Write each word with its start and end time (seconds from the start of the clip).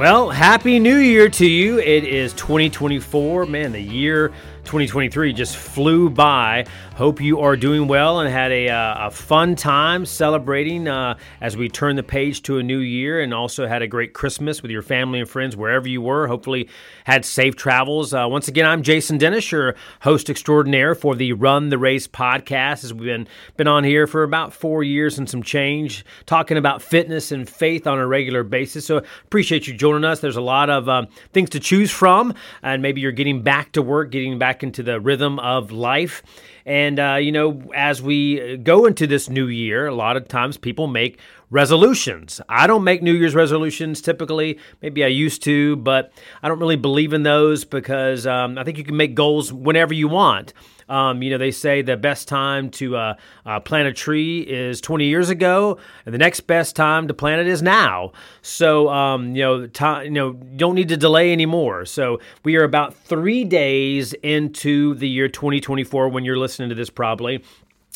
Well, 0.00 0.30
happy 0.30 0.78
new 0.78 0.96
year 0.96 1.28
to 1.28 1.46
you. 1.46 1.78
It 1.78 2.04
is 2.04 2.32
2024. 2.32 3.44
Man, 3.44 3.72
the 3.72 3.82
year 3.82 4.28
2023 4.64 5.34
just 5.34 5.58
flew 5.58 6.08
by. 6.08 6.64
Hope 7.00 7.18
you 7.22 7.40
are 7.40 7.56
doing 7.56 7.88
well 7.88 8.20
and 8.20 8.30
had 8.30 8.52
a, 8.52 8.68
uh, 8.68 9.06
a 9.06 9.10
fun 9.10 9.56
time 9.56 10.04
celebrating 10.04 10.86
uh, 10.86 11.16
as 11.40 11.56
we 11.56 11.70
turn 11.70 11.96
the 11.96 12.02
page 12.02 12.42
to 12.42 12.58
a 12.58 12.62
new 12.62 12.76
year 12.76 13.22
and 13.22 13.32
also 13.32 13.66
had 13.66 13.80
a 13.80 13.86
great 13.86 14.12
Christmas 14.12 14.60
with 14.60 14.70
your 14.70 14.82
family 14.82 15.18
and 15.18 15.26
friends 15.26 15.56
wherever 15.56 15.88
you 15.88 16.02
were. 16.02 16.26
Hopefully, 16.26 16.68
had 17.04 17.24
safe 17.24 17.56
travels. 17.56 18.12
Uh, 18.12 18.26
once 18.28 18.48
again, 18.48 18.66
I'm 18.66 18.82
Jason 18.82 19.16
Dennis, 19.16 19.50
your 19.50 19.76
host 20.02 20.28
extraordinaire 20.28 20.94
for 20.94 21.16
the 21.16 21.32
Run 21.32 21.70
the 21.70 21.78
Race 21.78 22.06
podcast. 22.06 22.84
As 22.84 22.92
we've 22.92 23.04
been, 23.04 23.26
been 23.56 23.66
on 23.66 23.82
here 23.82 24.06
for 24.06 24.22
about 24.22 24.52
four 24.52 24.84
years 24.84 25.18
and 25.18 25.26
some 25.26 25.42
change, 25.42 26.04
talking 26.26 26.58
about 26.58 26.82
fitness 26.82 27.32
and 27.32 27.48
faith 27.48 27.86
on 27.86 27.98
a 27.98 28.06
regular 28.06 28.42
basis. 28.42 28.84
So, 28.84 28.98
appreciate 29.24 29.66
you 29.66 29.72
joining 29.72 30.04
us. 30.04 30.20
There's 30.20 30.36
a 30.36 30.42
lot 30.42 30.68
of 30.68 30.86
um, 30.86 31.06
things 31.32 31.48
to 31.48 31.60
choose 31.60 31.90
from, 31.90 32.34
and 32.62 32.82
maybe 32.82 33.00
you're 33.00 33.10
getting 33.10 33.40
back 33.40 33.72
to 33.72 33.80
work, 33.80 34.10
getting 34.10 34.38
back 34.38 34.62
into 34.62 34.82
the 34.82 35.00
rhythm 35.00 35.38
of 35.38 35.72
life. 35.72 36.22
And, 36.66 36.89
uh, 36.98 37.16
you 37.16 37.30
know, 37.30 37.62
as 37.74 38.00
we 38.00 38.56
go 38.56 38.86
into 38.86 39.06
this 39.06 39.28
new 39.28 39.46
year, 39.46 39.86
a 39.86 39.94
lot 39.94 40.16
of 40.16 40.26
times 40.28 40.56
people 40.56 40.86
make 40.86 41.18
resolutions. 41.50 42.40
I 42.48 42.66
don't 42.66 42.84
make 42.84 43.02
New 43.02 43.12
Year's 43.12 43.34
resolutions 43.34 44.00
typically. 44.00 44.58
Maybe 44.80 45.04
I 45.04 45.08
used 45.08 45.42
to, 45.44 45.76
but 45.76 46.12
I 46.42 46.48
don't 46.48 46.60
really 46.60 46.76
believe 46.76 47.12
in 47.12 47.22
those 47.22 47.64
because 47.64 48.26
um, 48.26 48.56
I 48.56 48.64
think 48.64 48.78
you 48.78 48.84
can 48.84 48.96
make 48.96 49.14
goals 49.14 49.52
whenever 49.52 49.92
you 49.92 50.08
want. 50.08 50.54
Um, 50.90 51.22
you 51.22 51.30
know, 51.30 51.38
they 51.38 51.52
say 51.52 51.82
the 51.82 51.96
best 51.96 52.28
time 52.28 52.70
to 52.72 52.96
uh, 52.96 53.14
uh, 53.46 53.60
plant 53.60 53.88
a 53.88 53.92
tree 53.92 54.40
is 54.40 54.80
20 54.80 55.04
years 55.06 55.30
ago, 55.30 55.78
and 56.04 56.12
the 56.12 56.18
next 56.18 56.40
best 56.40 56.74
time 56.74 57.08
to 57.08 57.14
plant 57.14 57.40
it 57.40 57.46
is 57.46 57.62
now. 57.62 58.12
So, 58.42 58.88
um, 58.88 59.36
you 59.36 59.42
know, 59.42 60.02
you 60.02 60.10
know, 60.10 60.32
don't 60.32 60.74
need 60.74 60.88
to 60.88 60.96
delay 60.96 61.32
anymore. 61.32 61.84
So, 61.84 62.18
we 62.44 62.56
are 62.56 62.64
about 62.64 62.94
three 62.94 63.44
days 63.44 64.12
into 64.14 64.94
the 64.94 65.08
year 65.08 65.28
2024 65.28 66.08
when 66.08 66.24
you're 66.24 66.38
listening 66.38 66.68
to 66.70 66.74
this, 66.74 66.90
probably. 66.90 67.42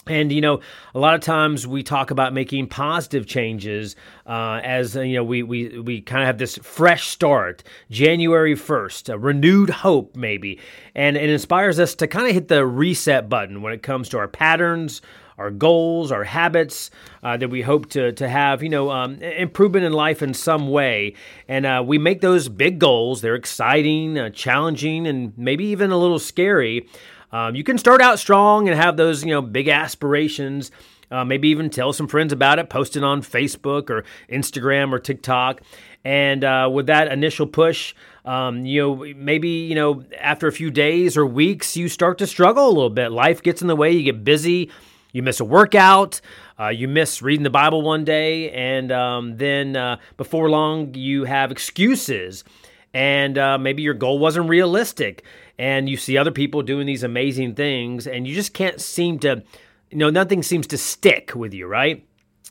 And 0.06 0.30
you 0.30 0.40
know, 0.40 0.60
a 0.94 0.98
lot 0.98 1.14
of 1.14 1.20
times 1.20 1.66
we 1.66 1.82
talk 1.82 2.10
about 2.10 2.32
making 2.32 2.68
positive 2.68 3.26
changes 3.26 3.96
uh, 4.26 4.60
as 4.62 4.94
you 4.94 5.14
know 5.14 5.24
we 5.24 5.42
we 5.42 5.78
we 5.78 6.00
kind 6.00 6.22
of 6.22 6.26
have 6.26 6.38
this 6.38 6.58
fresh 6.58 7.08
start, 7.08 7.62
January 7.90 8.54
first, 8.54 9.08
a 9.08 9.18
renewed 9.18 9.70
hope 9.70 10.16
maybe, 10.16 10.60
and 10.94 11.16
it 11.16 11.30
inspires 11.30 11.78
us 11.78 11.94
to 11.96 12.06
kind 12.06 12.26
of 12.26 12.34
hit 12.34 12.48
the 12.48 12.66
reset 12.66 13.28
button 13.28 13.62
when 13.62 13.72
it 13.72 13.82
comes 13.82 14.08
to 14.10 14.18
our 14.18 14.28
patterns, 14.28 15.00
our 15.38 15.50
goals, 15.50 16.12
our 16.12 16.24
habits 16.24 16.90
uh, 17.22 17.36
that 17.36 17.48
we 17.48 17.62
hope 17.62 17.88
to 17.90 18.12
to 18.12 18.28
have, 18.28 18.62
you 18.62 18.68
know, 18.68 18.90
um, 18.90 19.20
improvement 19.22 19.84
in 19.84 19.92
life 19.92 20.22
in 20.22 20.34
some 20.34 20.68
way. 20.68 21.14
And 21.48 21.66
uh, 21.66 21.82
we 21.84 21.98
make 21.98 22.20
those 22.20 22.48
big 22.48 22.78
goals. 22.78 23.20
They're 23.20 23.34
exciting, 23.34 24.18
uh, 24.18 24.30
challenging, 24.30 25.06
and 25.06 25.32
maybe 25.36 25.64
even 25.66 25.90
a 25.90 25.98
little 25.98 26.18
scary. 26.18 26.88
Um, 27.34 27.56
you 27.56 27.64
can 27.64 27.78
start 27.78 28.00
out 28.00 28.20
strong 28.20 28.68
and 28.68 28.78
have 28.78 28.96
those, 28.96 29.24
you 29.24 29.30
know, 29.30 29.42
big 29.42 29.66
aspirations. 29.66 30.70
Uh, 31.10 31.24
maybe 31.24 31.48
even 31.48 31.68
tell 31.68 31.92
some 31.92 32.06
friends 32.06 32.32
about 32.32 32.60
it, 32.60 32.70
post 32.70 32.96
it 32.96 33.02
on 33.02 33.22
Facebook 33.22 33.90
or 33.90 34.04
Instagram 34.30 34.92
or 34.92 35.00
TikTok. 35.00 35.60
And 36.04 36.44
uh, 36.44 36.70
with 36.72 36.86
that 36.86 37.10
initial 37.10 37.48
push, 37.48 37.92
um, 38.24 38.64
you 38.64 38.80
know, 38.80 39.14
maybe 39.16 39.48
you 39.48 39.74
know 39.74 40.04
after 40.20 40.46
a 40.46 40.52
few 40.52 40.70
days 40.70 41.16
or 41.16 41.26
weeks, 41.26 41.76
you 41.76 41.88
start 41.88 42.18
to 42.18 42.26
struggle 42.28 42.68
a 42.68 42.70
little 42.70 42.88
bit. 42.88 43.10
Life 43.10 43.42
gets 43.42 43.62
in 43.62 43.66
the 43.66 43.76
way. 43.76 43.90
You 43.90 44.04
get 44.04 44.22
busy. 44.22 44.70
You 45.10 45.24
miss 45.24 45.40
a 45.40 45.44
workout. 45.44 46.20
Uh, 46.58 46.68
you 46.68 46.86
miss 46.86 47.20
reading 47.20 47.42
the 47.42 47.50
Bible 47.50 47.82
one 47.82 48.04
day, 48.04 48.50
and 48.52 48.92
um, 48.92 49.38
then 49.38 49.74
uh, 49.74 49.96
before 50.16 50.48
long, 50.48 50.94
you 50.94 51.24
have 51.24 51.50
excuses 51.50 52.44
and 52.94 53.36
uh, 53.36 53.58
maybe 53.58 53.82
your 53.82 53.94
goal 53.94 54.18
wasn't 54.18 54.48
realistic 54.48 55.24
and 55.58 55.88
you 55.88 55.96
see 55.96 56.18
other 56.18 56.30
people 56.30 56.62
doing 56.62 56.86
these 56.86 57.02
amazing 57.02 57.54
things 57.54 58.06
and 58.06 58.26
you 58.26 58.34
just 58.34 58.54
can't 58.54 58.80
seem 58.80 59.18
to 59.20 59.42
you 59.90 59.98
know 59.98 60.10
nothing 60.10 60.42
seems 60.42 60.66
to 60.68 60.78
stick 60.78 61.32
with 61.34 61.54
you 61.54 61.66
right? 61.66 62.06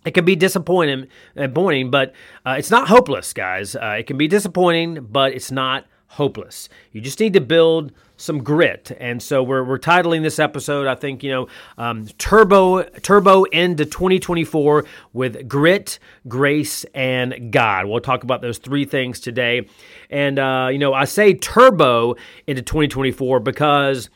It 0.06 0.12
can 0.12 0.25
be 0.25 0.36
disappointing, 0.36 1.08
disappointing 1.36 1.90
but 1.90 2.14
uh, 2.46 2.56
it's 2.58 2.69
not 2.69 2.90
hopeless 2.90 3.31
guys. 3.31 3.75
Uh, 3.75 3.96
it 4.00 4.08
can 4.08 4.18
be 4.18 4.28
disappointing 4.28 5.08
but 5.09 5.34
it's 5.34 5.52
not 5.52 5.86
hopeless 6.13 6.69
you 6.91 7.01
just 7.01 7.19
need 7.19 7.34
to 7.34 7.41
build 7.41 7.91
some 8.18 8.44
grit. 8.44 8.96
And 9.00 9.22
so 9.22 9.44
we're, 9.44 9.63
we're 9.63 9.79
titling 9.79 10.22
this 10.22 10.40
episode, 10.40 10.88
I 10.88 10.96
think, 10.96 11.24
you 11.24 11.31
know, 11.31 11.47
um, 11.78 12.07
Turbo 12.18 12.84
Turbo 12.84 13.44
into 13.46 13.85
2024 13.85 14.85
with 15.12 15.47
grit, 15.47 16.00
grace, 16.28 16.85
and 16.94 17.52
God. 17.52 17.88
We'll 17.88 18.00
talk 18.00 18.23
about 18.23 18.41
those 18.41 18.59
three 18.59 18.85
things 18.85 19.19
today. 19.19 19.68
And, 20.09 20.40
uh, 20.40 20.69
you 20.72 20.79
know, 20.79 20.94
I 20.94 21.06
say 21.06 21.34
turbo 21.34 22.16
into 22.47 22.62
2024 22.62 23.40
because 23.40 24.09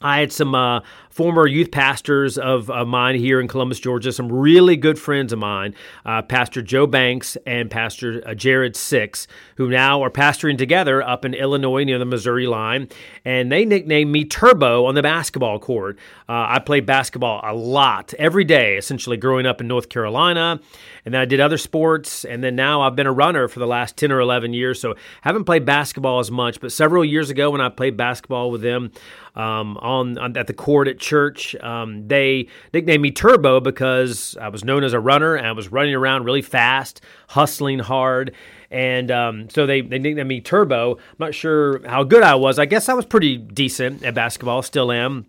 I 0.00 0.20
had 0.20 0.32
some 0.32 0.54
uh, 0.54 0.80
former 1.12 1.46
youth 1.46 1.70
pastors 1.70 2.38
of, 2.38 2.70
of, 2.70 2.88
mine 2.88 3.14
here 3.14 3.38
in 3.38 3.46
Columbus, 3.46 3.78
Georgia, 3.78 4.12
some 4.12 4.32
really 4.32 4.76
good 4.76 4.98
friends 4.98 5.32
of 5.32 5.38
mine, 5.38 5.74
uh, 6.06 6.22
Pastor 6.22 6.62
Joe 6.62 6.86
Banks 6.86 7.36
and 7.46 7.70
Pastor 7.70 8.22
uh, 8.26 8.34
Jared 8.34 8.74
Six, 8.74 9.26
who 9.56 9.68
now 9.68 10.02
are 10.02 10.10
pastoring 10.10 10.56
together 10.56 11.02
up 11.02 11.24
in 11.24 11.34
Illinois 11.34 11.84
near 11.84 11.98
the 11.98 12.06
Missouri 12.06 12.46
line. 12.46 12.88
And 13.26 13.52
they 13.52 13.66
nicknamed 13.66 14.10
me 14.10 14.24
Turbo 14.24 14.86
on 14.86 14.94
the 14.94 15.02
basketball 15.02 15.58
court. 15.58 15.98
Uh, 16.28 16.46
I 16.48 16.58
played 16.60 16.86
basketball 16.86 17.40
a 17.44 17.54
lot, 17.54 18.14
every 18.14 18.44
day, 18.44 18.78
essentially 18.78 19.18
growing 19.18 19.44
up 19.44 19.60
in 19.60 19.68
North 19.68 19.90
Carolina. 19.90 20.60
And 21.04 21.12
then 21.12 21.20
I 21.20 21.26
did 21.26 21.40
other 21.40 21.58
sports. 21.58 22.24
And 22.24 22.42
then 22.42 22.56
now 22.56 22.80
I've 22.80 22.96
been 22.96 23.06
a 23.06 23.12
runner 23.12 23.48
for 23.48 23.58
the 23.58 23.66
last 23.66 23.98
10 23.98 24.10
or 24.12 24.20
11 24.20 24.54
years. 24.54 24.80
So 24.80 24.94
haven't 25.20 25.44
played 25.44 25.66
basketball 25.66 26.20
as 26.20 26.30
much. 26.30 26.58
But 26.60 26.72
several 26.72 27.04
years 27.04 27.28
ago, 27.28 27.50
when 27.50 27.60
I 27.60 27.68
played 27.68 27.98
basketball 27.98 28.50
with 28.50 28.62
them 28.62 28.92
um, 29.34 29.76
on, 29.78 30.18
on, 30.18 30.36
at 30.36 30.46
the 30.46 30.52
court 30.52 30.88
at 30.88 30.98
church. 31.02 31.54
Um, 31.56 32.08
they 32.08 32.48
nicknamed 32.72 33.02
me 33.02 33.10
Turbo 33.10 33.60
because 33.60 34.36
I 34.40 34.48
was 34.48 34.64
known 34.64 34.84
as 34.84 34.94
a 34.94 35.00
runner 35.00 35.34
and 35.34 35.46
I 35.46 35.52
was 35.52 35.70
running 35.70 35.94
around 35.94 36.24
really 36.24 36.40
fast, 36.40 37.02
hustling 37.28 37.80
hard. 37.80 38.34
And 38.70 39.10
um, 39.10 39.50
so 39.50 39.66
they, 39.66 39.82
they 39.82 39.98
nicknamed 39.98 40.28
me 40.28 40.40
Turbo. 40.40 40.96
I'm 40.96 41.16
not 41.18 41.34
sure 41.34 41.86
how 41.86 42.04
good 42.04 42.22
I 42.22 42.36
was. 42.36 42.58
I 42.58 42.64
guess 42.64 42.88
I 42.88 42.94
was 42.94 43.04
pretty 43.04 43.36
decent 43.36 44.02
at 44.02 44.14
basketball, 44.14 44.62
still 44.62 44.90
am. 44.90 45.26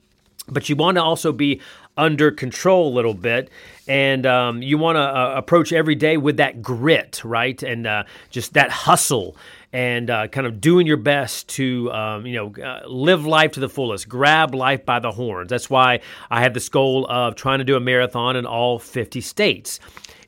But 0.48 0.70
you 0.70 0.76
want 0.76 0.96
to 0.96 1.04
also 1.04 1.32
be 1.32 1.62
under 1.96 2.32
control 2.32 2.92
a 2.92 2.94
little 2.94 3.14
bit 3.14 3.50
and 3.88 4.26
um, 4.26 4.62
you 4.62 4.78
want 4.78 4.96
to 4.96 5.02
uh, 5.02 5.34
approach 5.36 5.72
every 5.72 5.96
day 5.96 6.18
with 6.18 6.38
that 6.38 6.62
grit 6.62 7.22
right 7.24 7.62
and 7.62 7.86
uh, 7.86 8.04
just 8.32 8.54
that 8.54 8.72
hustle 8.72 9.36
and 9.74 10.10
uh, 10.10 10.28
kind 10.28 10.48
of 10.48 10.62
doing 10.62 10.88
your 10.88 10.98
best 10.98 11.50
to 11.50 11.92
um, 11.92 12.26
you 12.26 12.36
know 12.36 12.64
uh, 12.64 12.88
live 12.88 13.26
life 13.26 13.52
to 13.54 13.60
the 13.60 13.70
fullest 13.70 14.08
grab 14.08 14.54
life 14.54 14.86
by 14.86 15.00
the 15.00 15.12
horns. 15.12 15.50
That's 15.50 15.70
why 15.70 16.00
i 16.30 16.42
have 16.42 16.54
this 16.54 16.70
goal 16.70 17.06
of 17.10 17.36
trying 17.36 17.60
to 17.60 17.66
do 17.66 17.76
a 17.76 17.80
marathon 17.80 18.36
in 18.36 18.46
all 18.46 18.80
50 18.80 19.20
states 19.22 19.80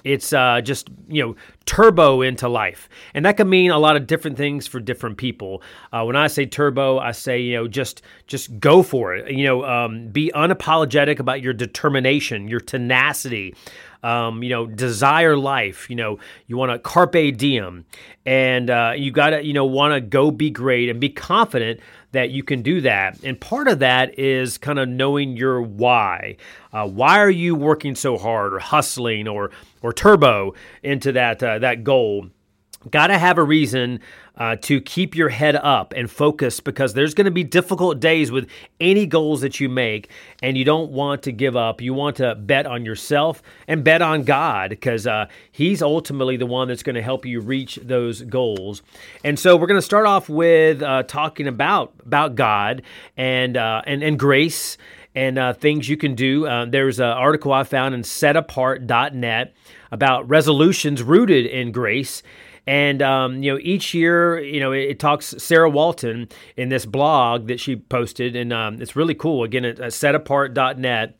it's 0.05 0.31
uh, 0.31 0.61
just 0.61 0.87
you 1.09 1.21
know 1.21 1.35
turbo 1.65 2.21
into 2.21 2.47
life, 2.47 2.87
and 3.13 3.25
that 3.25 3.37
can 3.37 3.49
mean 3.49 3.71
a 3.71 3.79
lot 3.79 3.97
of 3.97 4.05
different 4.07 4.37
things 4.37 4.67
for 4.67 4.79
different 4.79 5.17
people. 5.17 5.63
Uh, 5.91 6.03
when 6.03 6.15
I 6.15 6.27
say 6.27 6.45
turbo, 6.45 6.99
I 6.99 7.11
say 7.11 7.41
you 7.41 7.55
know 7.55 7.67
just 7.67 8.03
just 8.27 8.57
go 8.59 8.83
for 8.83 9.15
it. 9.15 9.31
You 9.31 9.45
know, 9.45 9.65
um, 9.65 10.07
be 10.09 10.31
unapologetic 10.33 11.19
about 11.19 11.41
your 11.41 11.53
determination, 11.53 12.47
your 12.47 12.61
tenacity. 12.61 13.55
Um, 14.03 14.43
you 14.43 14.49
know, 14.49 14.67
desire 14.67 15.35
life. 15.35 15.89
You 15.89 15.95
know, 15.95 16.19
you 16.45 16.57
want 16.57 16.71
to 16.71 16.77
carpe 16.77 17.35
diem, 17.37 17.85
and 18.23 18.69
uh, 18.69 18.93
you 18.95 19.11
got 19.11 19.31
to 19.31 19.43
you 19.43 19.53
know 19.53 19.65
want 19.65 19.95
to 19.95 20.01
go 20.01 20.29
be 20.29 20.51
great 20.51 20.89
and 20.89 21.01
be 21.01 21.09
confident 21.09 21.79
that 22.15 22.31
you 22.31 22.43
can 22.43 22.61
do 22.61 22.81
that. 22.81 23.23
And 23.23 23.39
part 23.39 23.67
of 23.67 23.79
that 23.79 24.17
is 24.17 24.57
kind 24.57 24.79
of 24.79 24.89
knowing 24.89 25.37
your 25.37 25.61
why. 25.61 26.37
Uh, 26.73 26.87
why 26.87 27.19
are 27.19 27.29
you 27.29 27.55
working 27.55 27.95
so 27.95 28.17
hard, 28.17 28.53
or 28.53 28.59
hustling, 28.59 29.27
or 29.27 29.51
or 29.81 29.93
turbo 29.93 30.53
into 30.83 31.11
that 31.13 31.41
uh, 31.43 31.59
that 31.59 31.83
goal? 31.83 32.29
Got 32.91 33.07
to 33.07 33.17
have 33.17 33.37
a 33.37 33.43
reason 33.43 33.99
uh, 34.37 34.57
to 34.57 34.81
keep 34.81 35.15
your 35.15 35.29
head 35.29 35.55
up 35.55 35.93
and 35.95 36.09
focus 36.09 36.59
because 36.59 36.93
there's 36.93 37.13
going 37.13 37.25
to 37.25 37.31
be 37.31 37.43
difficult 37.43 37.99
days 37.99 38.31
with 38.31 38.49
any 38.79 39.05
goals 39.05 39.41
that 39.41 39.59
you 39.59 39.69
make, 39.69 40.09
and 40.43 40.57
you 40.57 40.65
don't 40.65 40.91
want 40.91 41.23
to 41.23 41.31
give 41.31 41.55
up. 41.55 41.81
You 41.81 41.93
want 41.93 42.17
to 42.17 42.35
bet 42.35 42.65
on 42.65 42.85
yourself 42.85 43.41
and 43.67 43.83
bet 43.83 44.01
on 44.01 44.23
God 44.23 44.69
because 44.69 45.07
uh, 45.07 45.27
He's 45.51 45.81
ultimately 45.81 46.37
the 46.37 46.45
one 46.45 46.67
that's 46.67 46.83
going 46.83 46.95
to 46.95 47.01
help 47.01 47.25
you 47.25 47.39
reach 47.39 47.79
those 47.81 48.21
goals. 48.21 48.81
And 49.23 49.39
so 49.39 49.55
we're 49.55 49.67
going 49.67 49.79
to 49.79 49.85
start 49.85 50.05
off 50.05 50.29
with 50.29 50.81
uh, 50.81 51.03
talking 51.03 51.47
about 51.47 51.93
about 52.05 52.35
God 52.35 52.81
and 53.17 53.57
uh, 53.57 53.81
and 53.85 54.03
and 54.03 54.19
grace 54.19 54.77
and 55.15 55.39
uh, 55.39 55.53
things 55.53 55.87
you 55.87 55.97
can 55.97 56.13
do. 56.13 56.45
Uh, 56.45 56.65
there's 56.65 56.99
an 56.99 57.05
article 57.05 57.53
I 57.53 57.63
found 57.63 57.95
in 57.95 58.01
setapart.net 58.01 59.53
about 59.91 60.27
resolutions 60.29 61.01
rooted 61.01 61.45
in 61.45 61.71
grace. 61.71 62.21
And 62.67 63.01
um, 63.01 63.43
you 63.43 63.53
know, 63.53 63.59
each 63.61 63.93
year, 63.93 64.39
you 64.39 64.59
know, 64.59 64.71
it, 64.71 64.89
it, 64.89 64.99
talks 64.99 65.35
Sarah 65.37 65.69
Walton 65.69 66.29
in 66.57 66.69
this 66.69 66.85
blog 66.85 67.47
that 67.47 67.59
she 67.59 67.75
posted, 67.75 68.35
and 68.35 68.51
um, 68.51 68.81
it's 68.81 68.95
really 68.95 69.13
cool. 69.13 69.43
Again, 69.43 69.65
at, 69.65 69.79
at 69.79 69.91
setapart.net, 69.91 71.15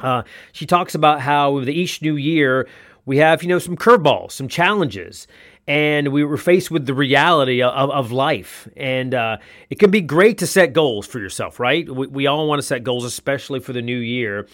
uh, 0.00 0.22
she 0.52 0.64
talks 0.64 0.94
about 0.94 1.20
how 1.20 1.52
with 1.52 1.68
each 1.68 2.00
new 2.00 2.16
year 2.16 2.66
we 3.04 3.18
have 3.18 3.42
you 3.42 3.48
know 3.50 3.58
some 3.58 3.76
curveballs, 3.76 4.32
some 4.32 4.48
challenges, 4.48 5.26
and 5.66 6.08
we 6.08 6.24
were 6.24 6.38
faced 6.38 6.70
with 6.70 6.86
the 6.86 6.94
reality 6.94 7.62
of, 7.62 7.90
of 7.90 8.10
life. 8.10 8.66
And 8.74 9.12
uh, 9.12 9.36
it 9.68 9.78
can 9.78 9.90
be 9.90 10.00
great 10.00 10.38
to 10.38 10.46
set 10.46 10.72
goals 10.72 11.06
for 11.06 11.18
yourself, 11.18 11.60
right? 11.60 11.86
We, 11.88 12.06
we 12.06 12.26
all 12.26 12.48
want 12.48 12.60
to 12.60 12.66
set 12.66 12.82
goals, 12.82 13.04
especially 13.04 13.60
for 13.60 13.74
the 13.74 13.82
new 13.82 13.98
year. 13.98 14.48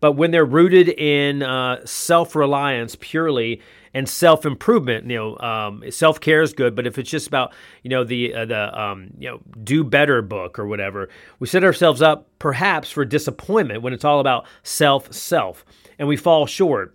But 0.00 0.12
when 0.12 0.30
they're 0.30 0.44
rooted 0.44 0.88
in 0.88 1.42
uh, 1.42 1.84
self 1.84 2.34
reliance 2.36 2.96
purely 3.00 3.60
and 3.92 4.08
self 4.08 4.46
improvement, 4.46 5.10
you 5.10 5.16
know, 5.16 5.38
um, 5.38 5.82
self 5.90 6.20
care 6.20 6.42
is 6.42 6.52
good. 6.52 6.74
But 6.74 6.86
if 6.86 6.98
it's 6.98 7.10
just 7.10 7.26
about 7.26 7.52
you 7.82 7.90
know 7.90 8.04
the 8.04 8.34
uh, 8.34 8.44
the 8.44 8.80
um, 8.80 9.10
you 9.18 9.28
know 9.28 9.40
do 9.62 9.82
better 9.84 10.22
book 10.22 10.58
or 10.58 10.66
whatever, 10.66 11.08
we 11.38 11.46
set 11.48 11.64
ourselves 11.64 12.02
up 12.02 12.28
perhaps 12.38 12.90
for 12.90 13.04
disappointment 13.04 13.82
when 13.82 13.92
it's 13.92 14.04
all 14.04 14.20
about 14.20 14.46
self 14.62 15.12
self, 15.12 15.64
and 15.98 16.06
we 16.06 16.16
fall 16.16 16.46
short. 16.46 16.94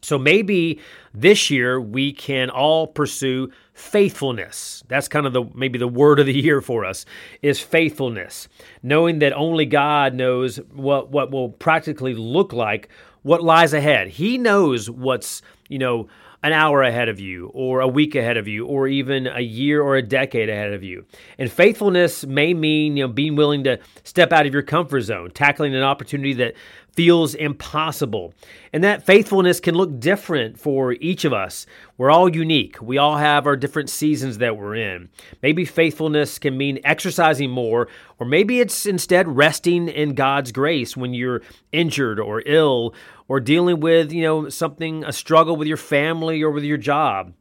So 0.00 0.18
maybe 0.18 0.80
this 1.12 1.50
year 1.50 1.80
we 1.80 2.12
can 2.12 2.50
all 2.50 2.86
pursue 2.86 3.50
faithfulness. 3.74 4.84
That's 4.88 5.08
kind 5.08 5.26
of 5.26 5.32
the 5.32 5.44
maybe 5.54 5.78
the 5.78 5.88
word 5.88 6.20
of 6.20 6.26
the 6.26 6.34
year 6.40 6.60
for 6.60 6.84
us 6.84 7.04
is 7.42 7.60
faithfulness. 7.60 8.48
Knowing 8.82 9.18
that 9.20 9.32
only 9.32 9.66
God 9.66 10.14
knows 10.14 10.58
what 10.72 11.10
what 11.10 11.30
will 11.30 11.50
practically 11.50 12.14
look 12.14 12.52
like 12.52 12.88
what 13.22 13.42
lies 13.42 13.72
ahead. 13.72 14.08
He 14.08 14.38
knows 14.38 14.88
what's, 14.88 15.42
you 15.68 15.78
know, 15.78 16.08
an 16.42 16.52
hour 16.52 16.82
ahead 16.82 17.08
of 17.08 17.18
you, 17.18 17.50
or 17.52 17.80
a 17.80 17.88
week 17.88 18.14
ahead 18.14 18.36
of 18.36 18.46
you, 18.46 18.64
or 18.64 18.86
even 18.86 19.26
a 19.26 19.40
year 19.40 19.82
or 19.82 19.96
a 19.96 20.02
decade 20.02 20.48
ahead 20.48 20.72
of 20.72 20.84
you. 20.84 21.04
And 21.36 21.50
faithfulness 21.50 22.24
may 22.24 22.54
mean, 22.54 22.96
you 22.96 23.06
know, 23.06 23.12
being 23.12 23.34
willing 23.34 23.64
to 23.64 23.80
step 24.04 24.32
out 24.32 24.46
of 24.46 24.52
your 24.52 24.62
comfort 24.62 25.00
zone, 25.00 25.32
tackling 25.32 25.74
an 25.74 25.82
opportunity 25.82 26.32
that 26.34 26.54
feels 26.98 27.36
impossible. 27.36 28.34
And 28.72 28.82
that 28.82 29.06
faithfulness 29.06 29.60
can 29.60 29.76
look 29.76 30.00
different 30.00 30.58
for 30.58 30.94
each 30.94 31.24
of 31.24 31.32
us. 31.32 31.64
We're 31.96 32.10
all 32.10 32.28
unique. 32.28 32.82
We 32.82 32.98
all 32.98 33.18
have 33.18 33.46
our 33.46 33.54
different 33.54 33.88
seasons 33.88 34.38
that 34.38 34.56
we're 34.56 34.74
in. 34.74 35.08
Maybe 35.40 35.64
faithfulness 35.64 36.40
can 36.40 36.58
mean 36.58 36.80
exercising 36.82 37.50
more, 37.50 37.86
or 38.18 38.26
maybe 38.26 38.58
it's 38.58 38.84
instead 38.84 39.28
resting 39.28 39.86
in 39.86 40.14
God's 40.14 40.50
grace 40.50 40.96
when 40.96 41.14
you're 41.14 41.42
injured 41.70 42.18
or 42.18 42.42
ill 42.44 42.96
or 43.28 43.38
dealing 43.38 43.78
with, 43.78 44.12
you 44.12 44.22
know, 44.22 44.48
something, 44.48 45.04
a 45.04 45.12
struggle 45.12 45.54
with 45.54 45.68
your 45.68 45.76
family 45.76 46.42
or 46.42 46.50
with 46.50 46.64
your 46.64 46.78
job. 46.78 47.32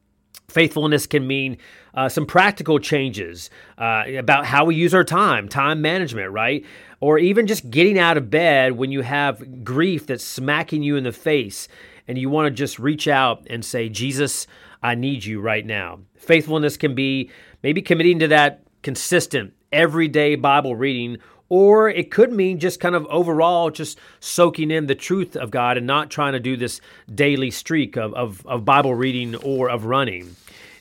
Faithfulness 0.50 1.08
can 1.08 1.26
mean 1.26 1.58
uh, 1.98 2.08
some 2.08 2.28
practical 2.28 2.78
changes 2.78 3.50
uh, 3.80 4.04
about 4.20 4.46
how 4.46 4.64
we 4.64 4.76
use 4.76 4.94
our 4.94 5.04
time, 5.04 5.50
time 5.50 5.82
management, 5.82 6.32
right? 6.32 6.64
Or 7.00 7.18
even 7.18 7.48
just 7.48 7.72
getting 7.72 7.98
out 7.98 8.18
of 8.18 8.30
bed 8.30 8.74
when 8.74 8.92
you 8.92 9.02
have 9.02 9.64
grief 9.64 10.06
that's 10.06 10.24
smacking 10.24 10.84
you 10.84 10.96
in 10.96 11.04
the 11.04 11.12
face 11.12 11.68
and 12.08 12.16
you 12.16 12.30
want 12.30 12.46
to 12.46 12.52
just 12.52 12.78
reach 12.78 13.08
out 13.08 13.48
and 13.50 13.66
say, 13.66 13.90
Jesus, 13.90 14.46
I 14.84 14.94
need 14.94 15.26
you 15.26 15.42
right 15.42 15.66
now. 15.66 16.00
Faithfulness 16.16 16.78
can 16.78 16.94
be 16.94 17.32
maybe 17.64 17.82
committing 17.82 18.20
to 18.20 18.28
that 18.28 18.62
consistent, 18.84 19.54
everyday 19.72 20.36
Bible 20.36 20.76
reading 20.76 21.18
or 21.50 21.90
it 21.90 22.12
could 22.12 22.32
mean 22.32 22.60
just 22.60 22.80
kind 22.80 22.94
of 22.94 23.08
overall 23.08 23.70
just 23.70 23.98
soaking 24.20 24.70
in 24.70 24.88
the 24.88 24.96
truth 24.96 25.36
of 25.36 25.50
God 25.50 25.78
and 25.78 25.88
not 25.88 26.10
trying 26.10 26.34
to 26.34 26.40
do 26.40 26.58
this 26.58 26.82
daily 27.14 27.52
streak 27.52 27.96
of, 27.96 28.14
of, 28.14 28.46
of 28.46 28.66
Bible 28.66 28.94
reading 28.94 29.36
or 29.36 29.70
of 29.70 29.86
running. 29.86 30.36